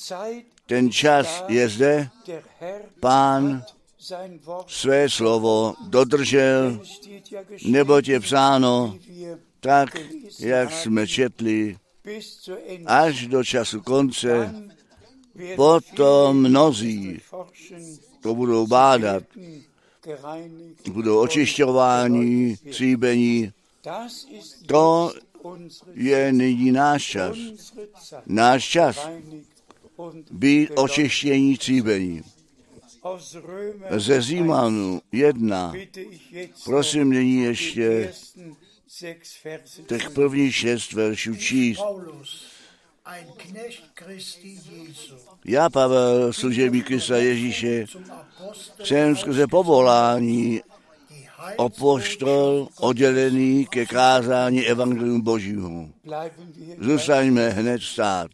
Ten 0.66 0.90
čas 0.90 1.44
je 1.48 1.68
zde, 1.68 2.10
Pán 3.00 3.64
své 4.66 5.08
slovo 5.08 5.74
dodržel, 5.88 6.80
neboť 7.66 8.08
je 8.08 8.20
psáno, 8.20 8.98
tak, 9.60 9.96
jak 10.38 10.72
jsme 10.72 11.06
četli, 11.06 11.76
až 12.86 13.26
do 13.26 13.44
času 13.44 13.80
konce, 13.80 14.54
potom 15.56 16.36
mnozí 16.36 17.20
to 18.20 18.34
budou 18.34 18.66
bádat, 18.66 19.24
budou 20.90 21.20
očišťováni, 21.20 22.56
tříbení. 22.70 23.52
Das 23.84 24.26
ist 24.30 24.66
To 24.66 25.12
je 25.94 26.32
nyní 26.32 26.72
náš 26.72 27.04
čas. 27.04 27.36
Náš 28.26 28.68
čas 28.68 29.08
být 30.30 30.70
očištění, 30.74 31.58
tříbení. 31.58 32.22
Römer 33.44 34.00
Ze 34.00 34.22
Zímanu 34.22 35.00
1, 35.12 35.72
bitte 35.72 36.00
ich 36.00 36.32
jetzt 36.32 36.64
prosím 36.64 37.10
nyní 37.10 37.42
ještě 37.42 38.12
těch 39.86 40.02
zu 40.04 40.10
prvních 40.14 40.56
šest 40.56 40.92
veršů 40.92 41.36
číst. 41.36 41.80
Já, 45.44 45.70
Pavel, 45.70 46.32
služebník 46.32 46.86
Krista 46.86 47.16
Ježíše, 47.16 47.86
jsem 48.84 49.16
skrze 49.16 49.46
povolání 49.46 50.62
opoštol 51.56 52.68
oddělený 52.80 53.66
ke 53.66 53.86
kázání 53.86 54.66
Evangelium 54.66 55.24
wir 55.24 55.88
Zůstaňme 56.80 57.48
hned 57.48 57.82
stát. 57.82 58.30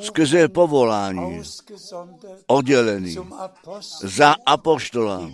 Skrze 0.00 0.48
povolání 0.48 1.42
oddělený 2.46 3.16
za 4.02 4.34
apoštola 4.46 5.30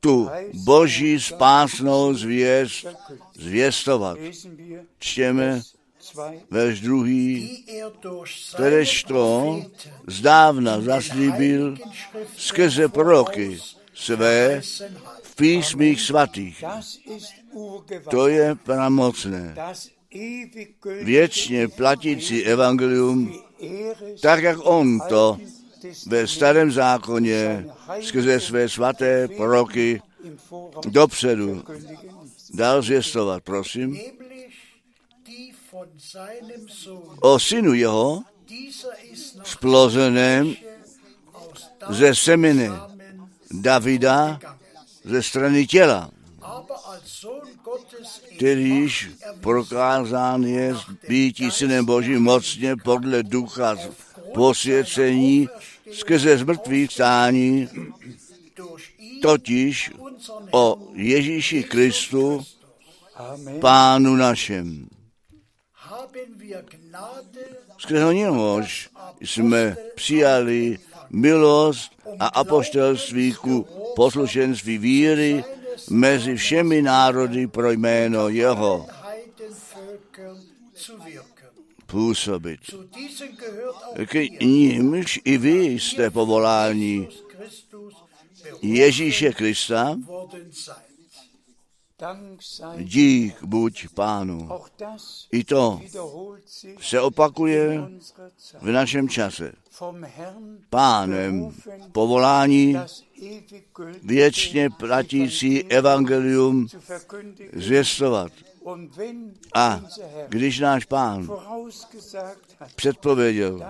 tu 0.00 0.30
boží 0.54 1.20
spásnou 1.20 2.14
zvěst 2.14 2.86
zvěstovat. 3.34 4.18
Čtěme 4.98 5.62
2 6.14 6.32
verš 6.50 6.80
druhý, 6.80 7.64
er 7.80 7.92
kteréžto 8.54 9.08
Propheten 9.08 9.90
zdávna 10.06 10.80
zaslíbil 10.80 11.76
skrze 12.36 12.88
proroky 12.88 13.60
své 13.94 14.60
v 15.22 15.36
písmích 15.36 16.00
svatých. 16.00 16.64
To 18.10 18.28
je 18.28 18.54
pramocné. 18.54 19.54
Věčně 21.02 21.68
platící 21.68 22.44
evangelium, 22.44 23.40
tak 24.20 24.42
jak 24.42 24.58
on 24.62 25.00
to 25.08 25.38
ve 26.06 26.26
starém 26.26 26.72
zákoně 26.72 27.66
skrze 28.00 28.40
své 28.40 28.68
svaté 28.68 29.28
proroky 29.28 30.02
dopředu 30.88 31.62
dal 32.54 32.82
zvěstovat, 32.82 33.42
prosím, 33.42 34.00
o 37.20 37.38
synu 37.38 37.74
jeho, 37.74 38.22
splozeném 39.44 40.54
ze 41.88 42.14
semene 42.14 42.70
Davida 43.50 44.40
ze 45.04 45.22
strany 45.22 45.66
těla, 45.66 46.10
Kterýž 48.36 49.10
prokázán 49.40 50.44
je 50.44 50.74
býtí 51.08 51.50
synem 51.50 51.84
Božím 51.84 52.22
mocně 52.22 52.76
podle 52.76 53.22
ducha 53.22 53.76
posvěcení 54.34 55.48
skrze 55.92 56.38
zmrtvých 56.38 56.92
stání, 56.92 57.68
totiž 59.22 59.90
o 60.52 60.88
Ježíši 60.92 61.64
Kristu. 61.64 62.44
Pánu 63.60 64.16
našem. 64.16 64.88
Skrze 67.78 68.14
něhož 68.14 68.90
jsme 69.20 69.76
přijali 69.94 70.78
milost 71.10 71.92
a 72.18 72.26
apoštelství 72.26 73.32
ku 73.32 73.66
poslušenství 73.96 74.78
víry 74.78 75.44
mezi 75.90 76.36
všemi 76.36 76.82
národy 76.82 77.46
pro 77.46 77.70
jméno 77.70 78.28
jeho 78.28 78.86
působit. 81.86 82.60
K 84.06 84.14
nímž 84.40 85.20
i 85.24 85.38
vy 85.38 85.64
jste 85.64 86.10
povoláni 86.10 87.08
Ježíše 88.62 89.32
Krista, 89.32 89.96
dík 92.78 93.42
buď 93.42 93.88
pánu. 93.94 94.48
I 95.32 95.44
to 95.44 95.80
se 96.80 97.00
opakuje 97.00 97.88
v 98.60 98.70
našem 98.70 99.08
čase. 99.08 99.52
Pánem 100.70 101.54
povolání 101.92 102.76
věčně 104.02 104.70
platící 104.70 105.64
evangelium 105.64 106.66
zvěstovat. 107.52 108.32
A 109.54 109.82
když 110.28 110.60
náš 110.60 110.84
pán 110.84 111.28
předpověděl, 112.76 113.62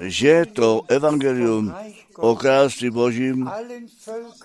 že 0.00 0.44
to 0.52 0.82
Evangelium 0.88 1.74
o 2.16 2.36
království 2.36 2.90
božím 2.90 3.50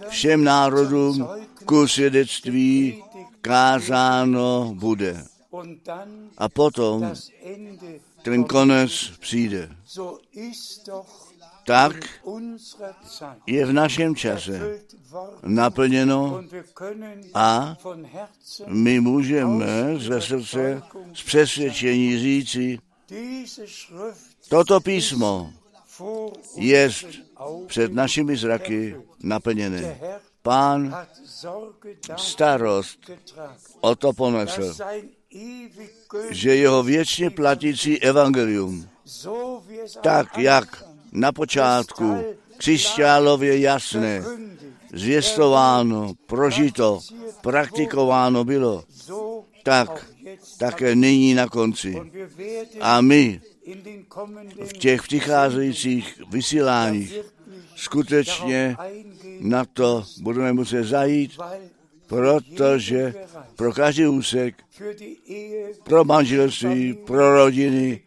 všem 0.10 0.44
národům 0.44 1.28
ku 1.66 1.88
svědectví 1.88 3.04
kázáno 3.42 4.74
bude. 4.76 5.26
A 6.38 6.50
potom 6.50 7.14
ten 8.22 8.44
konec 8.44 9.12
přijde. 9.20 9.70
Tak 11.66 11.96
je 13.48 13.66
v 13.66 13.74
našem 13.74 14.16
čase 14.16 14.80
naplněno 15.44 16.42
a 17.34 17.78
my 18.68 19.00
můžeme 19.00 19.98
ze 19.98 20.22
srdce 20.22 20.82
z 21.14 21.24
přesvědčení 21.24 22.20
říci, 22.20 22.80
toto 24.50 24.80
písmo 24.80 25.54
je 26.56 26.90
před 27.68 27.94
našimi 27.94 28.38
zraky 28.38 28.96
naplněné. 29.24 30.00
Pán 30.42 31.08
starost 32.18 33.12
o 33.82 33.96
to 33.96 34.14
ponesl, 34.14 34.76
že 36.30 36.56
jeho 36.56 36.84
věčně 36.84 37.30
platící 37.30 38.02
evangelium, 38.02 38.90
tak 40.02 40.38
jak 40.38 40.84
na 41.16 41.32
počátku 41.32 42.18
křišťálově 42.58 43.60
jasné, 43.60 44.24
zvěstováno, 44.94 46.14
prožito, 46.26 47.00
praktikováno 47.42 48.44
bylo, 48.44 48.84
tak 49.64 50.06
také 50.58 50.96
nyní 50.96 51.34
na 51.34 51.48
konci. 51.48 52.02
A 52.82 53.02
my 53.02 53.42
v 54.66 54.74
těch 54.74 55.04
přicházejících 55.04 56.22
vysíláních 56.30 57.20
skutečně 57.76 58.76
na 59.40 59.66
to 59.66 60.04
budeme 60.22 60.54
muset 60.54 60.84
zajít, 60.84 61.32
protože 62.08 63.14
pro 63.56 63.74
každý 63.74 64.08
úsek, 64.08 64.56
pro 65.84 66.06
manželství, 66.06 66.94
pro 66.94 67.36
rodiny, 67.36 68.02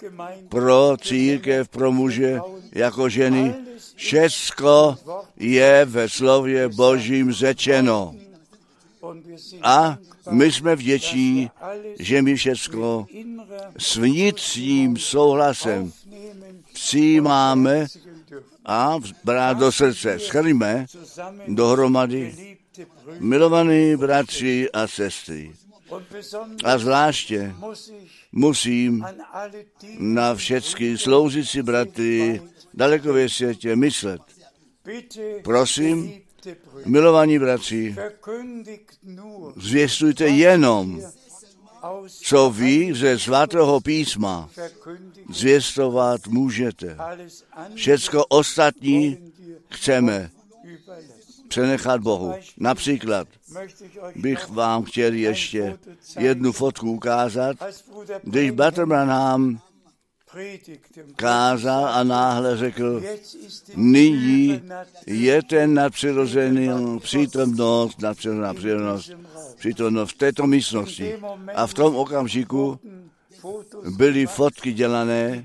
pro 0.48 0.96
církev, 1.00 1.68
pro 1.68 1.92
muže, 1.92 2.40
jako 2.72 3.08
ženy, 3.08 3.54
všecko 3.94 4.96
je 5.36 5.84
ve 5.84 6.08
slově 6.08 6.68
Božím 6.68 7.32
řečeno. 7.32 8.14
A 9.62 9.98
my 10.30 10.52
jsme 10.52 10.76
vděční, 10.76 11.50
že 11.98 12.22
my 12.22 12.34
všecko 12.34 13.06
s 13.78 13.96
vnitřním 13.96 14.96
souhlasem 14.96 15.92
přijímáme 16.72 17.86
a 18.64 18.98
brát 19.24 19.58
do 19.58 19.72
srdce. 19.72 20.18
Zusammen, 20.18 20.86
dohromady 21.48 22.57
milovaní 23.18 23.96
bratři 23.96 24.70
a 24.72 24.86
sestry. 24.86 25.52
A 26.64 26.78
zvláště 26.78 27.54
musím 28.32 29.04
na 29.98 30.34
všechny 30.34 30.98
sloužící 30.98 31.62
bratry 31.62 32.42
daleko 32.74 33.12
ve 33.12 33.28
světě 33.28 33.76
myslet. 33.76 34.20
Prosím, 35.44 36.12
milovaní 36.86 37.38
bratři, 37.38 37.96
zvěstujte 39.56 40.28
jenom, 40.28 41.02
co 42.06 42.50
vy 42.50 42.94
ze 42.94 43.18
svatého 43.18 43.80
písma 43.80 44.50
zvěstovat 45.30 46.26
můžete. 46.26 46.96
Všecko 47.74 48.24
ostatní 48.24 49.32
chceme. 49.70 50.30
Přenechat 51.48 52.00
Bohu. 52.00 52.34
Například 52.56 53.28
bych 54.16 54.48
vám 54.48 54.84
chtěl 54.84 55.12
ještě 55.12 55.78
jednu 56.18 56.52
fotku 56.52 56.92
ukázat, 56.92 57.56
když 58.22 58.52
predigte 60.32 61.02
und 61.02 61.16
kázal 61.16 61.86
a 61.86 62.04
náhle 62.04 62.56
řekl, 62.56 63.02
nyní 63.76 64.62
je 65.06 65.42
ten 65.42 65.74
nadpřirozený 65.74 66.68
přítomnost, 67.00 68.00
nadpřirozená 68.00 68.54
přítomnost, 68.54 69.12
přítomnost 69.56 70.10
v 70.10 70.18
této 70.18 70.46
místnosti. 70.46 71.14
A 71.54 71.66
v 71.66 71.74
tom 71.74 71.96
okamžiku 71.96 72.80
byly 73.96 74.26
fotky 74.26 74.72
dělané, 74.72 75.44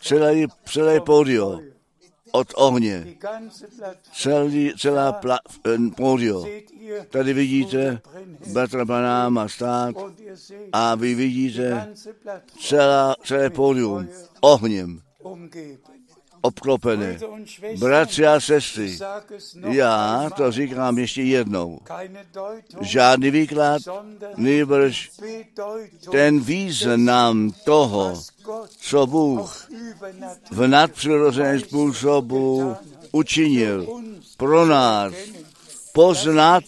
celé, 0.00 0.34
celé 0.64 1.00
pódio 1.00 1.60
od 2.32 2.48
ohně, 2.56 3.16
celý, 4.12 4.72
celá 4.78 5.12
pla, 5.12 5.38
eh, 5.66 5.78
pódio. 5.96 6.44
Tady 7.10 7.32
vidíte 7.32 8.00
Bratra 8.52 8.84
Branhama 8.84 9.48
stát 9.48 9.94
a 10.72 10.94
vy 10.94 11.14
vidíte 11.14 11.94
celá, 12.60 13.16
celé 13.24 13.50
pódium 13.50 14.08
ohněm 14.40 15.00
Schwestern, 16.42 17.18
Bratři 17.78 18.26
a 18.26 18.40
sestry, 18.40 18.98
já 19.68 20.30
to 20.36 20.52
říkám 20.52 20.98
ještě 20.98 21.22
jednou. 21.22 21.78
Žádný 22.80 23.30
výklad, 23.30 23.82
Bedeutung, 24.36 25.10
ten 26.10 26.40
význam 26.40 27.50
toho, 27.64 28.22
co 28.78 29.06
Bůh 29.06 29.68
v 30.50 30.66
nadpřirozeném 30.66 31.60
způsobu 31.60 32.76
učinil 33.12 33.86
pro 34.36 34.66
nás 34.66 35.14
poznat, 35.92 36.64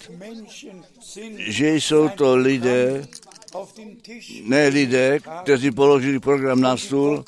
že 1.39 1.75
jsou 1.75 2.09
to 2.09 2.37
lidé, 2.37 3.07
ne 4.43 4.69
lidé, 4.69 5.19
kteří 5.43 5.71
položili 5.71 6.21
program 6.21 6.61
na 6.61 6.77
stůl 6.77 7.25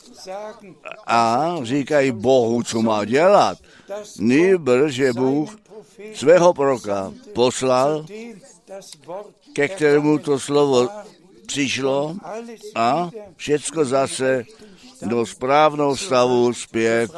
a 1.06 1.56
říkají 1.62 2.12
Bohu, 2.12 2.62
co 2.62 2.82
má 2.82 3.04
dělat. 3.04 3.58
Nýbrž, 4.18 4.94
že 4.94 5.12
Bůh 5.12 5.56
svého 6.14 6.54
proroka 6.54 7.12
poslal, 7.34 8.06
ke 9.52 9.68
kterému 9.68 10.18
to 10.18 10.38
slovo 10.38 10.88
přišlo 11.46 12.16
a 12.74 13.10
všecko 13.36 13.84
zase 13.84 14.44
do 15.02 15.26
správného 15.26 15.96
stavu 15.96 16.54
zpět 16.54 17.10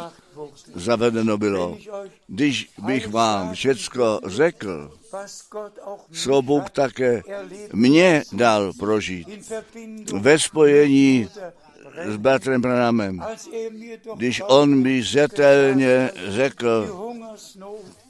zavedeno 0.74 1.38
bylo. 1.38 1.78
Když 2.26 2.70
bych 2.78 3.08
vám 3.08 3.54
všecko 3.54 4.20
řekl, 4.26 4.90
co 6.12 6.42
Bůh 6.42 6.70
také 6.70 7.22
mě 7.72 8.22
dal 8.32 8.72
prožít 8.78 9.52
ve 10.12 10.38
spojení 10.38 11.28
s 12.06 12.16
bratrem 12.16 12.60
Branhamem, 12.60 13.24
když 14.16 14.42
on 14.46 14.74
mi 14.74 15.02
zetelně 15.02 16.10
řekl, 16.28 17.00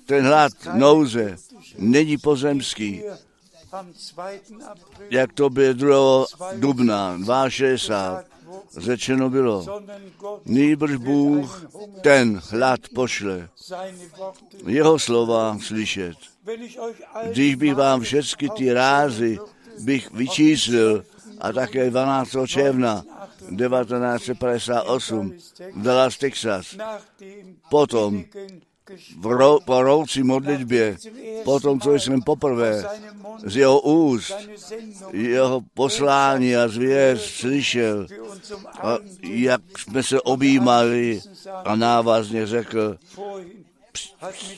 ten 0.07 0.27
hlad, 0.27 0.53
nouze, 0.75 1.37
není 1.79 2.19
pozemský, 2.19 2.91
hier 2.91 3.17
am 3.75 3.93
2. 3.93 4.41
April 4.71 5.09
jak 5.11 5.33
to 5.33 5.51
bylo 5.51 6.27
2. 6.37 6.53
dubna 6.53 7.19
62. 7.49 8.34
Řečeno 8.77 9.31
bylo, 9.31 9.67
nýbrž 10.45 10.97
Bůh 10.97 11.67
ten 12.03 12.41
hlad 12.51 12.81
pošle, 12.95 13.49
jeho 14.67 14.99
slova 14.99 15.59
slyšet. 15.63 16.17
Když 17.31 17.55
bych 17.55 17.75
vám 17.75 18.01
všechny 18.01 18.49
ty 18.57 18.73
rázy 18.73 19.39
bych 19.81 20.11
vyčíslil 20.11 21.05
a 21.41 21.53
také 21.53 21.91
12. 21.91 22.37
června 22.47 23.05
1958 23.57 25.35
v 25.75 25.83
Dallas, 25.83 26.19
Texas, 26.19 26.77
potom 27.71 28.25
v 29.19 29.27
ro, 29.27 29.59
po 29.65 29.83
roucí 29.83 30.23
modlitbě, 30.23 30.97
potom, 31.45 31.81
co 31.81 31.95
jsem 31.95 32.23
poprvé 32.23 32.85
z 33.45 33.57
jeho 33.57 33.81
úst, 33.81 34.35
jeho 35.13 35.61
poslání 35.75 36.57
a 36.57 36.69
zvěst 36.69 37.25
slyšel, 37.25 38.07
a 38.83 38.99
jak 39.23 39.61
jsme 39.79 40.03
se 40.03 40.21
objímali 40.21 41.21
a 41.65 41.77
návazně 41.77 42.47
řekl, 42.47 42.99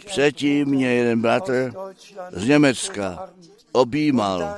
předtím 0.07 0.68
mě 0.68 0.89
jeden 0.89 1.20
bratr 1.20 1.72
z 2.33 2.49
Německa 2.49 3.31
objímal 3.72 4.57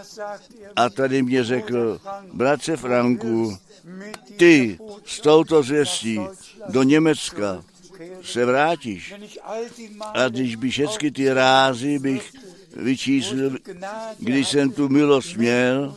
a 0.76 0.90
tady 0.90 1.22
mě 1.22 1.44
řekl, 1.44 2.00
bratře 2.32 2.76
Franku, 2.76 3.56
ty 4.36 4.78
s 5.04 5.20
touto 5.20 5.62
zvěstí 5.62 6.20
do 6.68 6.82
Německa 6.82 7.64
se 8.28 8.44
vrátíš. 8.44 9.14
A 10.14 10.28
když 10.28 10.56
by 10.56 10.70
všechny 10.70 11.10
ty 11.10 11.32
rázy 11.32 11.98
bych 11.98 12.32
vyčíslil, 12.76 13.58
když 14.18 14.48
jsem 14.48 14.70
tu 14.70 14.88
milost 14.88 15.36
měl, 15.36 15.96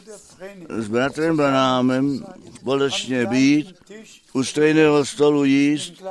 s 0.70 0.88
bratrem 0.88 1.38
Branámem 1.38 2.26
společně 2.56 3.26
být, 3.26 3.76
u 4.34 4.44
stejného 4.44 5.06
stolu 5.06 5.44
jíst, 5.44 6.04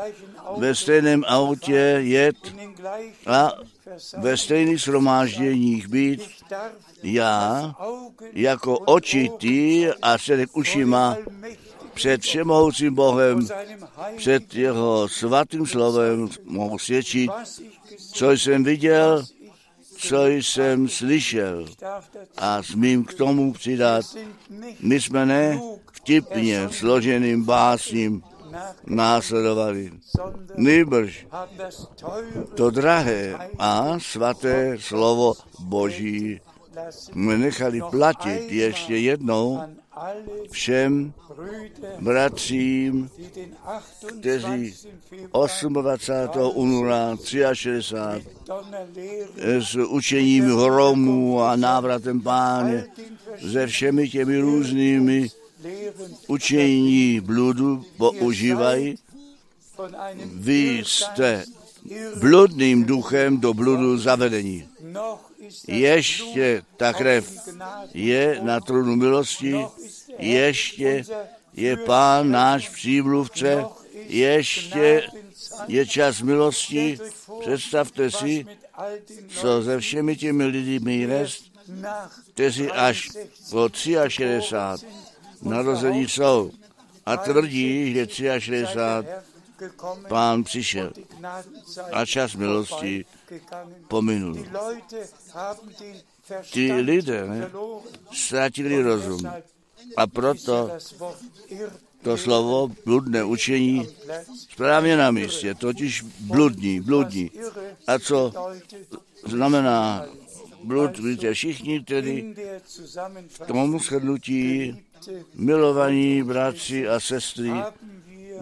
ve 0.56 0.74
stejném 0.74 1.24
autě 1.26 1.96
jet 1.98 2.36
a 3.26 3.52
ve 4.18 4.36
stejných 4.36 4.80
shromážděních 4.80 5.88
být, 5.88 6.22
já 7.02 7.74
jako 8.32 8.78
očitý 8.78 9.88
a 10.02 10.18
předek 10.18 10.56
ušima 10.56 11.16
před 11.94 12.22
všemohoucím 12.22 12.94
Bohem, 12.94 13.48
před 14.16 14.54
jeho 14.54 15.08
svatým 15.08 15.66
slovem 15.66 16.28
mohu 16.44 16.78
svědčit, 16.78 17.30
co 18.12 18.30
jsem 18.30 18.64
viděl, 18.64 19.24
co 19.96 20.26
jsem 20.26 20.88
slyšel. 20.88 21.66
A 22.36 22.62
smím 22.62 23.04
k 23.04 23.14
tomu 23.14 23.52
přidat, 23.52 24.04
my 24.80 25.00
jsme 25.00 25.26
ne 25.26 25.60
vtipně 25.92 26.68
složeným 26.70 27.44
básním 27.44 28.22
následovali. 28.86 29.92
Nýbrž 30.56 31.26
to 32.54 32.70
drahé 32.70 33.38
a 33.58 33.98
svaté 33.98 34.76
slovo 34.78 35.34
Boží 35.58 36.40
jsme 36.90 37.38
nechali 37.38 37.80
platit 37.90 38.52
ještě 38.52 38.96
jednou 38.96 39.60
všem 40.50 41.12
bratřím, 42.00 43.10
kteří 44.20 44.74
28. 45.32 45.74
Februar 45.74 45.98
28. 45.98 46.52
února 46.54 47.16
63 47.52 48.26
Donnerlehre 48.46 49.62
s 49.62 49.74
učením 49.74 50.44
hromů 50.44 51.42
a 51.42 51.56
návratem 51.56 52.20
páně, 52.20 52.86
se 53.52 53.66
všemi 53.66 54.08
těmi 54.08 54.38
různými 54.38 55.28
učení 56.26 57.20
bludu 57.20 57.84
používají. 57.96 58.94
Vy 60.34 60.82
jste 60.86 61.44
bludným 62.20 62.84
duchem 62.84 63.40
do 63.40 63.54
bludu 63.54 63.98
zavedení. 63.98 64.68
Ještě 65.68 66.62
ta 66.76 66.92
krev 66.92 67.32
je 67.94 68.40
na 68.42 68.60
trůnu 68.60 68.96
milosti, 68.96 69.56
ještě 70.18 71.04
je 71.54 71.76
pán 71.76 72.30
náš 72.30 72.68
přímluvce, 72.68 73.64
ještě 74.08 75.02
je 75.68 75.86
čas 75.86 76.22
milosti. 76.22 76.98
Představte 77.40 78.10
si, 78.10 78.46
co 79.28 79.62
se 79.62 79.80
všemi 79.80 80.16
těmi 80.16 80.44
lidmi 80.44 80.96
jest, 80.96 81.44
kteří 82.34 82.70
až 82.70 83.08
po 83.50 83.68
63 84.08 84.86
narození 85.42 86.08
jsou 86.08 86.50
a 87.06 87.16
tvrdí, 87.16 87.94
že 87.94 88.06
63 88.40 89.06
gekommen 89.06 89.29
pán 90.08 90.44
přišel 90.44 90.92
a 91.92 92.06
čas 92.06 92.34
milosti 92.34 93.04
pominul. 93.88 94.44
Verstand 96.28 96.86
lidé 96.86 97.26
ne, 97.26 97.50
ztratili 98.12 98.82
rozum 98.82 99.20
a 99.96 100.06
proto 100.06 100.70
to 102.02 102.16
slovo 102.16 102.70
bludné 102.84 103.24
učení 103.24 103.88
správně 104.48 104.96
na 104.96 105.10
místě, 105.10 105.54
totiž 105.54 106.02
bludní, 106.20 106.80
bludní. 106.80 107.30
A 107.86 107.98
co 107.98 108.32
znamená 109.26 110.06
blud, 110.64 110.98
víte 110.98 111.34
všichni, 111.34 111.80
tedy 111.80 112.34
Zusammenfassung 112.68 113.48
tomu 113.48 113.78
shrnutí 113.78 114.76
milovaní 115.34 116.22
bratři 116.22 116.88
a 116.88 117.00
sestry, 117.00 117.50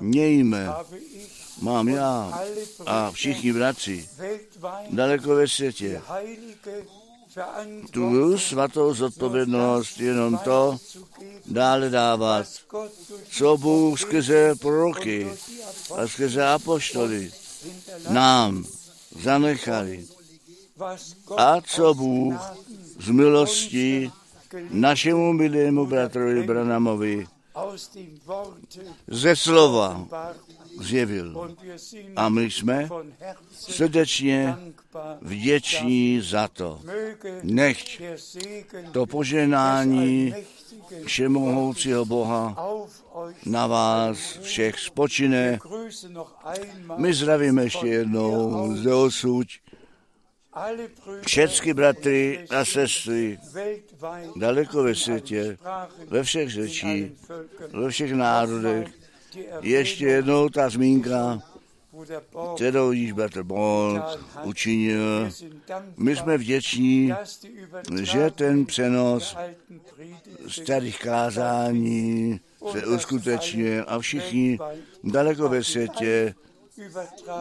mějme, 0.00 0.68
mám 1.62 1.88
já 1.88 2.40
a 2.86 3.10
všichni 3.10 3.52
bratři 3.52 4.08
daleko 4.90 5.34
ve 5.34 5.48
světě. 5.48 6.02
Tu 7.90 8.38
svatou 8.38 8.94
zodpovědnost 8.94 10.00
jenom 10.00 10.38
to 10.38 10.78
dále 11.46 11.90
dávat, 11.90 12.46
co 13.30 13.56
Bůh 13.56 14.00
skrze 14.00 14.54
proroky 14.54 15.30
a 15.96 16.08
skrze 16.08 16.46
apoštoly 16.46 17.30
nám 18.10 18.64
zanechali 19.22 20.06
a 21.36 21.60
co 21.60 21.94
Bůh 21.94 22.34
z 22.98 23.10
milosti 23.10 24.10
našemu 24.70 25.32
milému 25.32 25.86
bratrovi 25.86 26.42
Branamovi 26.42 27.26
ze 29.08 29.36
slova 29.36 30.06
zjevil. 30.80 31.56
A 32.16 32.28
my 32.28 32.50
jsme 32.50 32.88
srdečně 33.52 34.56
vděční 35.20 36.20
za 36.20 36.48
to. 36.48 36.80
Nechť 37.42 38.02
to 38.92 39.06
poženání 39.06 40.34
všemohoucího 41.04 42.04
Boha 42.04 42.68
na 43.46 43.66
vás 43.66 44.18
všech 44.18 44.78
spočine. 44.80 45.58
My 46.96 47.14
zdravíme 47.14 47.62
ještě 47.62 47.86
jednou 47.86 48.76
zde 48.76 48.94
osuď 48.94 49.58
všechny 51.26 51.74
bratry 51.74 52.46
a 52.50 52.64
sestry 52.64 53.38
daleko 54.36 54.82
ve 54.82 54.94
světě, 54.94 55.58
ve 56.08 56.22
všech 56.22 56.50
řečích, 56.50 57.12
ve 57.72 57.90
všech 57.90 58.12
národech. 58.12 58.88
Ještě 59.60 60.06
jednou 60.06 60.48
ta 60.48 60.70
zmínka, 60.70 61.42
kterou 62.54 62.92
již 62.92 63.12
bratr 63.12 63.42
Bond 63.42 64.04
učinil. 64.44 65.30
My 65.96 66.16
jsme 66.16 66.38
vděční, 66.38 67.12
že 68.02 68.30
ten 68.30 68.66
přenos 68.66 69.36
starých 70.48 70.98
kázání 70.98 72.40
se 72.72 72.86
uskutečňuje 72.86 73.84
a 73.84 73.98
všichni 73.98 74.58
daleko 75.04 75.48
ve 75.48 75.64
světě 75.64 76.34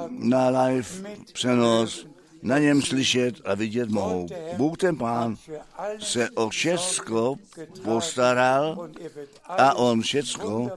na 0.09 0.49
live 0.49 0.89
přenos 1.33 2.07
na 2.41 2.59
něm 2.59 2.81
slyšet 2.81 3.35
a 3.45 3.55
vidět 3.55 3.89
mohou. 3.89 4.27
Bůh 4.57 4.77
ten 4.77 4.95
pán 4.95 5.35
se 5.99 6.29
o 6.29 6.49
všecko 6.49 7.35
postaral 7.83 8.89
a 9.43 9.73
on 9.73 10.01
všecko 10.01 10.71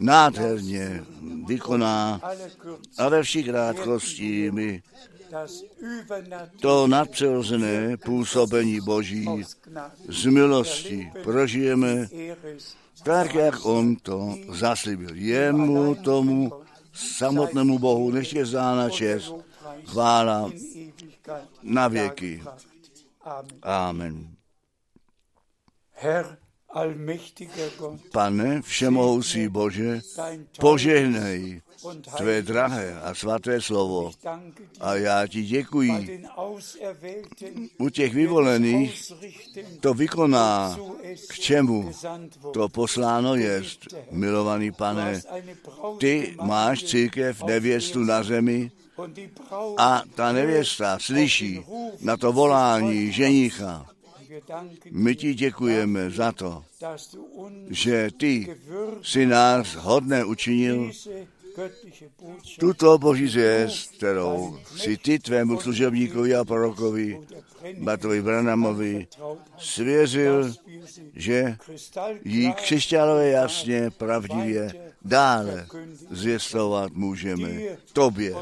nádherně 0.00 1.04
vykoná 1.46 2.20
a 2.98 3.08
ve 3.08 3.22
vší 3.22 3.44
krátkosti 3.44 4.50
übernatürliche 5.80 6.60
to 6.60 6.86
nadpřirozené 6.86 7.96
působení 7.96 8.80
Boží 8.80 9.26
z 10.08 10.26
milosti 10.26 11.10
prožijeme 11.24 12.08
tak, 13.02 13.34
jak 13.34 13.66
on 13.66 13.96
to 13.96 14.34
zaslíbil. 14.48 15.14
Jemu 15.14 15.94
tomu 15.94 16.52
samotnému 16.92 17.78
Bohu 17.78 18.10
neště 18.10 18.46
zdána 18.46 18.90
čest, 18.90 19.34
chvála 19.84 20.50
na 21.62 21.88
věky. 21.88 22.42
Amen. 23.62 24.36
Pane, 28.12 28.62
všemohoucí 28.62 29.48
Bože, 29.48 30.00
požehnej 30.60 31.62
tvé 32.16 32.42
drahé 32.42 33.00
a 33.00 33.14
svaté 33.14 33.60
slovo. 33.60 34.12
A 34.80 34.94
já 34.94 35.26
ti 35.26 35.42
děkuji. 35.42 36.24
U 37.78 37.88
těch 37.88 38.14
vyvolených 38.14 39.12
to 39.80 39.94
vykoná, 39.94 40.78
k 41.28 41.34
čemu 41.38 41.92
to 42.52 42.68
posláno 42.68 43.34
jest. 43.34 43.94
Milovaný 44.10 44.72
pane, 44.72 45.20
ty 45.98 46.36
máš 46.42 46.84
církev 46.84 47.42
nevěstu 47.42 48.04
na 48.04 48.22
zemi 48.22 48.70
a 49.76 50.02
ta 50.14 50.32
nevěsta 50.32 50.98
slyší 50.98 51.60
na 52.00 52.16
to 52.16 52.32
volání 52.32 53.12
ženicha. 53.12 53.86
My 54.90 55.16
ti 55.16 55.34
děkujeme 55.34 56.10
za 56.10 56.32
to, 56.32 56.64
že 57.70 58.08
ty 58.16 58.56
si 59.02 59.26
nás 59.26 59.74
hodné 59.74 60.24
učinil 60.24 60.90
tuto 62.60 62.98
boží 62.98 63.28
zvěst, 63.28 63.90
kterou 63.96 64.58
si 64.76 64.96
ty 64.96 65.18
tvému 65.18 65.60
služebníkovi 65.60 66.34
a 66.34 66.44
prorokovi 66.44 67.20
Bartovi 67.78 68.22
Branamovi 68.22 69.06
svěřil, 69.58 70.54
že 71.14 71.56
jí 72.24 72.52
křišťálové 72.52 73.28
jasně, 73.28 73.90
pravdivě 73.90 74.89
dále 75.04 75.66
zvěstovat 76.10 76.92
můžeme 76.92 77.48
tobě, 77.92 78.34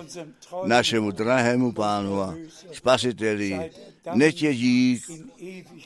našemu 0.65 1.11
drahému 1.11 1.73
pánu 1.73 2.21
a 2.21 2.35
spasiteli, 2.73 3.71
nech 4.15 4.43
je 4.43 4.55
dík 4.55 5.03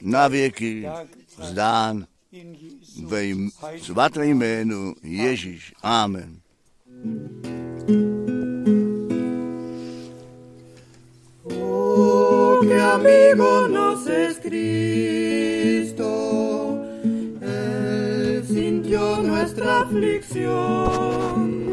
na 0.02 0.28
věky 0.28 0.82
dargebracht. 0.82 1.22
zdán 1.42 2.06
in 2.32 2.54
Jesu 2.54 3.06
ve 3.06 3.22
svatém 3.78 4.28
jménu 4.28 4.94
Ježíš. 5.02 5.74
Amen. 5.82 6.40
Oh, 11.44 12.60
qué 12.66 12.80
amigo 12.80 13.68
nos 13.68 14.06
es 14.06 14.38
Cristo, 14.38 16.06
sintió 18.52 19.22
nuestra 19.22 19.80
aflicción. 19.80 21.70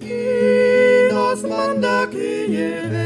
Y 0.00 1.12
nos 1.12 1.42
manda 1.42 2.08
que 2.10 2.46
llevemos 2.48 3.01